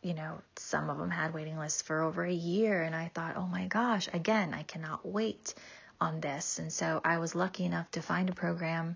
you 0.01 0.13
know, 0.13 0.41
some 0.55 0.89
of 0.89 0.97
them 0.97 1.11
had 1.11 1.33
waiting 1.33 1.57
lists 1.57 1.81
for 1.81 2.01
over 2.01 2.23
a 2.23 2.33
year. 2.33 2.81
And 2.83 2.95
I 2.95 3.11
thought, 3.13 3.35
oh 3.37 3.47
my 3.47 3.67
gosh, 3.67 4.07
again, 4.13 4.53
I 4.53 4.63
cannot 4.63 5.05
wait 5.05 5.53
on 5.99 6.21
this. 6.21 6.59
And 6.59 6.71
so 6.71 7.01
I 7.03 7.17
was 7.17 7.35
lucky 7.35 7.65
enough 7.65 7.91
to 7.91 8.01
find 8.01 8.29
a 8.29 8.33
program 8.33 8.95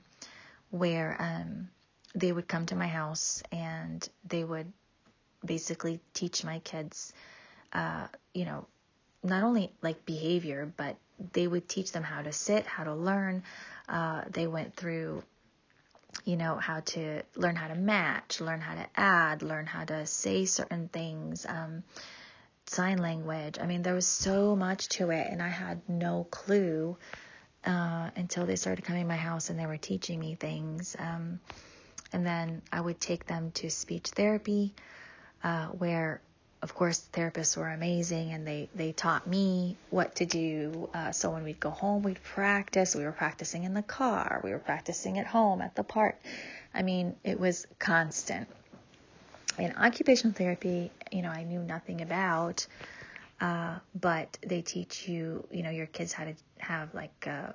where 0.71 1.17
um, 1.19 1.69
they 2.15 2.31
would 2.31 2.47
come 2.47 2.65
to 2.67 2.75
my 2.75 2.87
house 2.87 3.43
and 3.51 4.07
they 4.25 4.43
would 4.43 4.71
basically 5.45 5.99
teach 6.13 6.43
my 6.43 6.59
kids 6.59 7.13
uh, 7.73 8.07
you 8.33 8.45
know, 8.45 8.65
not 9.23 9.43
only 9.43 9.71
like 9.81 10.05
behavior, 10.05 10.71
but 10.77 10.95
they 11.33 11.47
would 11.47 11.67
teach 11.67 11.91
them 11.91 12.03
how 12.03 12.21
to 12.21 12.31
sit, 12.31 12.65
how 12.65 12.83
to 12.83 12.93
learn. 12.93 13.43
Uh, 13.89 14.21
they 14.29 14.47
went 14.47 14.75
through, 14.75 15.23
you 16.25 16.37
know, 16.37 16.55
how 16.55 16.79
to 16.81 17.21
learn 17.35 17.55
how 17.55 17.67
to 17.67 17.75
match, 17.75 18.41
learn 18.41 18.61
how 18.61 18.75
to 18.75 18.85
add, 18.95 19.41
learn 19.41 19.65
how 19.65 19.83
to 19.83 20.05
say 20.05 20.45
certain 20.45 20.87
things, 20.87 21.45
um, 21.47 21.83
sign 22.65 22.97
language. 22.97 23.57
I 23.59 23.65
mean, 23.65 23.81
there 23.81 23.93
was 23.93 24.07
so 24.07 24.55
much 24.55 24.89
to 24.89 25.09
it, 25.11 25.27
and 25.29 25.41
I 25.41 25.49
had 25.49 25.81
no 25.89 26.25
clue 26.29 26.97
uh, 27.65 28.09
until 28.15 28.45
they 28.45 28.55
started 28.55 28.83
coming 28.85 29.03
to 29.03 29.07
my 29.07 29.15
house 29.15 29.49
and 29.49 29.59
they 29.59 29.65
were 29.65 29.77
teaching 29.77 30.19
me 30.19 30.35
things. 30.35 30.95
Um, 30.99 31.39
and 32.11 32.25
then 32.25 32.61
I 32.71 32.81
would 32.81 32.99
take 32.99 33.25
them 33.25 33.51
to 33.55 33.69
speech 33.69 34.09
therapy, 34.09 34.73
uh, 35.43 35.67
where 35.67 36.21
of 36.63 36.73
course, 36.73 37.05
therapists 37.11 37.57
were 37.57 37.67
amazing 37.67 38.31
and 38.31 38.47
they, 38.47 38.69
they 38.73 38.93
taught 38.93 39.27
me 39.27 39.75
what 39.89 40.15
to 40.15 40.25
do. 40.25 40.89
Uh, 40.93 41.11
so 41.11 41.31
when 41.31 41.43
we'd 41.43 41.59
go 41.59 41.69
home, 41.69 42.03
we'd 42.03 42.23
practice. 42.23 42.95
We 42.95 43.03
were 43.03 43.11
practicing 43.11 43.65
in 43.65 43.73
the 43.73 43.81
car, 43.81 44.39
we 44.45 44.51
were 44.51 44.59
practicing 44.59 45.19
at 45.19 45.27
home, 45.27 45.61
at 45.61 45.75
the 45.75 45.83
park. 45.83 46.15
I 46.73 46.81
mean, 46.81 47.17
it 47.25 47.37
was 47.37 47.67
constant. 47.79 48.47
In 49.59 49.73
occupational 49.75 50.33
therapy, 50.33 50.89
you 51.11 51.21
know, 51.21 51.29
I 51.29 51.43
knew 51.43 51.59
nothing 51.59 52.01
about, 52.01 52.65
uh, 53.41 53.79
but 53.93 54.37
they 54.41 54.61
teach 54.61 55.05
you, 55.09 55.45
you 55.51 55.63
know, 55.63 55.69
your 55.69 55.87
kids 55.87 56.13
how 56.13 56.23
to 56.23 56.33
have 56.59 56.93
like 56.93 57.27
uh, 57.27 57.51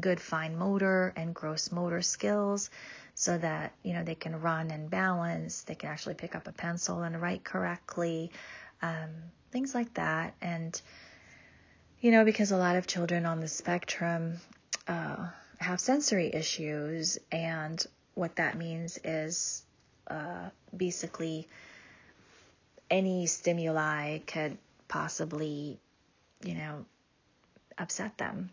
good 0.00 0.20
fine 0.20 0.56
motor 0.56 1.12
and 1.16 1.34
gross 1.34 1.70
motor 1.70 2.00
skills 2.00 2.70
so 3.20 3.36
that 3.36 3.72
you 3.82 3.92
know 3.94 4.04
they 4.04 4.14
can 4.14 4.40
run 4.40 4.70
and 4.70 4.88
balance 4.88 5.62
they 5.62 5.74
can 5.74 5.90
actually 5.90 6.14
pick 6.14 6.36
up 6.36 6.46
a 6.46 6.52
pencil 6.52 7.02
and 7.02 7.20
write 7.20 7.42
correctly 7.42 8.30
um, 8.80 9.10
things 9.50 9.74
like 9.74 9.92
that. 9.94 10.34
And 10.40 10.80
you 12.00 12.12
know 12.12 12.24
because 12.24 12.52
a 12.52 12.56
lot 12.56 12.76
of 12.76 12.86
children 12.86 13.26
on 13.26 13.40
the 13.40 13.48
spectrum 13.48 14.36
uh, 14.86 15.26
have 15.58 15.80
sensory 15.80 16.32
issues 16.32 17.18
and 17.32 17.84
what 18.14 18.36
that 18.36 18.56
means 18.56 19.00
is 19.02 19.64
uh, 20.06 20.50
basically 20.76 21.48
any 22.88 23.26
stimuli 23.26 24.18
could 24.18 24.56
possibly 24.86 25.76
you 26.44 26.54
know 26.54 26.84
upset 27.76 28.16
them. 28.16 28.50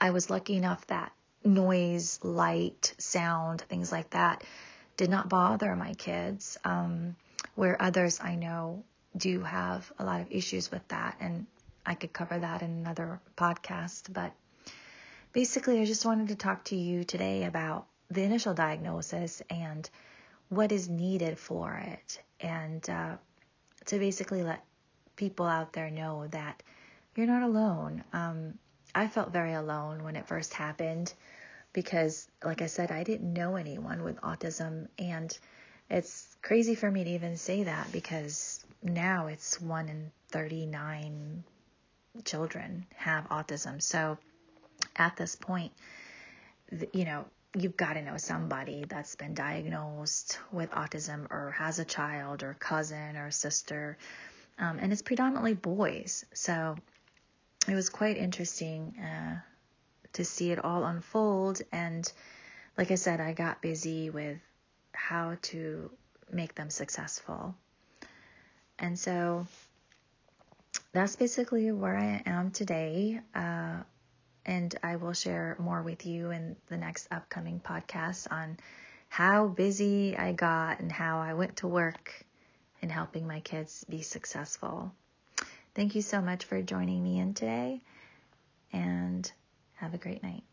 I 0.00 0.10
was 0.10 0.30
lucky 0.30 0.56
enough 0.56 0.84
that 0.88 1.12
noise, 1.44 2.18
light, 2.22 2.94
sound, 2.98 3.62
things 3.62 3.92
like 3.92 4.10
that 4.10 4.44
did 4.96 5.10
not 5.10 5.28
bother 5.28 5.74
my 5.74 5.94
kids. 5.94 6.58
Um, 6.64 7.16
where 7.54 7.80
others 7.80 8.20
I 8.20 8.34
know 8.34 8.84
do 9.16 9.42
have 9.42 9.90
a 9.98 10.04
lot 10.04 10.20
of 10.20 10.30
issues 10.30 10.70
with 10.70 10.86
that, 10.88 11.16
and 11.20 11.46
I 11.84 11.94
could 11.94 12.12
cover 12.12 12.38
that 12.38 12.62
in 12.62 12.70
another 12.70 13.20
podcast. 13.36 14.12
But 14.12 14.32
basically, 15.32 15.80
I 15.80 15.84
just 15.84 16.06
wanted 16.06 16.28
to 16.28 16.36
talk 16.36 16.64
to 16.66 16.76
you 16.76 17.04
today 17.04 17.44
about 17.44 17.86
the 18.10 18.22
initial 18.22 18.54
diagnosis 18.54 19.42
and 19.50 19.88
what 20.48 20.72
is 20.72 20.88
needed 20.88 21.38
for 21.38 21.74
it, 21.74 22.20
and 22.40 22.88
uh, 22.88 23.16
to 23.86 23.98
basically 23.98 24.42
let 24.42 24.64
people 25.16 25.46
out 25.46 25.72
there 25.72 25.90
know 25.90 26.26
that 26.28 26.62
you're 27.14 27.26
not 27.26 27.42
alone. 27.42 28.04
Um, 28.12 28.58
I 28.94 29.08
felt 29.08 29.32
very 29.32 29.54
alone 29.54 30.04
when 30.04 30.16
it 30.16 30.26
first 30.26 30.52
happened 30.54 31.12
because, 31.72 32.28
like 32.44 32.60
I 32.62 32.66
said, 32.66 32.90
I 32.90 33.04
didn't 33.04 33.32
know 33.32 33.56
anyone 33.56 34.02
with 34.02 34.20
autism. 34.20 34.88
And 34.98 35.36
it's 35.88 36.36
crazy 36.42 36.74
for 36.74 36.90
me 36.90 37.04
to 37.04 37.10
even 37.10 37.36
say 37.36 37.64
that 37.64 37.90
because 37.92 38.64
now 38.82 39.28
it's 39.28 39.60
one 39.60 39.88
in 39.88 40.10
39 40.30 41.44
children 42.24 42.86
have 42.96 43.28
autism. 43.28 43.80
So 43.80 44.18
at 44.96 45.16
this 45.16 45.36
point, 45.36 45.72
you 46.92 47.04
know, 47.04 47.24
you've 47.54 47.76
got 47.76 47.94
to 47.94 48.02
know 48.02 48.16
somebody 48.16 48.84
that's 48.88 49.16
been 49.16 49.34
diagnosed 49.34 50.38
with 50.50 50.70
autism 50.70 51.30
or 51.30 51.54
has 51.56 51.78
a 51.78 51.84
child 51.84 52.42
or 52.42 52.54
cousin 52.58 53.16
or 53.16 53.30
sister. 53.30 53.96
Um, 54.58 54.78
and 54.78 54.92
it's 54.92 55.02
predominantly 55.02 55.54
boys. 55.54 56.24
So 56.34 56.76
it 57.68 57.74
was 57.74 57.88
quite 57.88 58.16
interesting 58.16 58.94
uh, 58.98 59.38
to 60.14 60.24
see 60.24 60.50
it 60.50 60.64
all 60.64 60.84
unfold. 60.84 61.62
And 61.70 62.10
like 62.76 62.90
I 62.90 62.96
said, 62.96 63.20
I 63.20 63.32
got 63.32 63.62
busy 63.62 64.10
with 64.10 64.38
how 64.92 65.36
to 65.42 65.90
make 66.30 66.54
them 66.54 66.70
successful. 66.70 67.54
And 68.78 68.98
so 68.98 69.46
that's 70.92 71.16
basically 71.16 71.70
where 71.72 71.96
I 71.96 72.22
am 72.26 72.50
today. 72.50 73.20
Uh, 73.34 73.82
and 74.44 74.74
I 74.82 74.96
will 74.96 75.12
share 75.12 75.56
more 75.58 75.82
with 75.82 76.04
you 76.04 76.30
in 76.30 76.56
the 76.68 76.76
next 76.76 77.06
upcoming 77.12 77.60
podcast 77.60 78.30
on 78.30 78.56
how 79.08 79.46
busy 79.46 80.16
I 80.16 80.32
got 80.32 80.80
and 80.80 80.90
how 80.90 81.20
I 81.20 81.34
went 81.34 81.56
to 81.58 81.68
work 81.68 82.24
in 82.80 82.90
helping 82.90 83.26
my 83.26 83.40
kids 83.40 83.84
be 83.88 84.02
successful. 84.02 84.92
Thank 85.74 85.94
you 85.94 86.02
so 86.02 86.20
much 86.20 86.44
for 86.44 86.60
joining 86.60 87.02
me 87.02 87.18
in 87.18 87.32
today 87.34 87.80
and 88.72 89.30
have 89.74 89.94
a 89.94 89.98
great 89.98 90.22
night. 90.22 90.44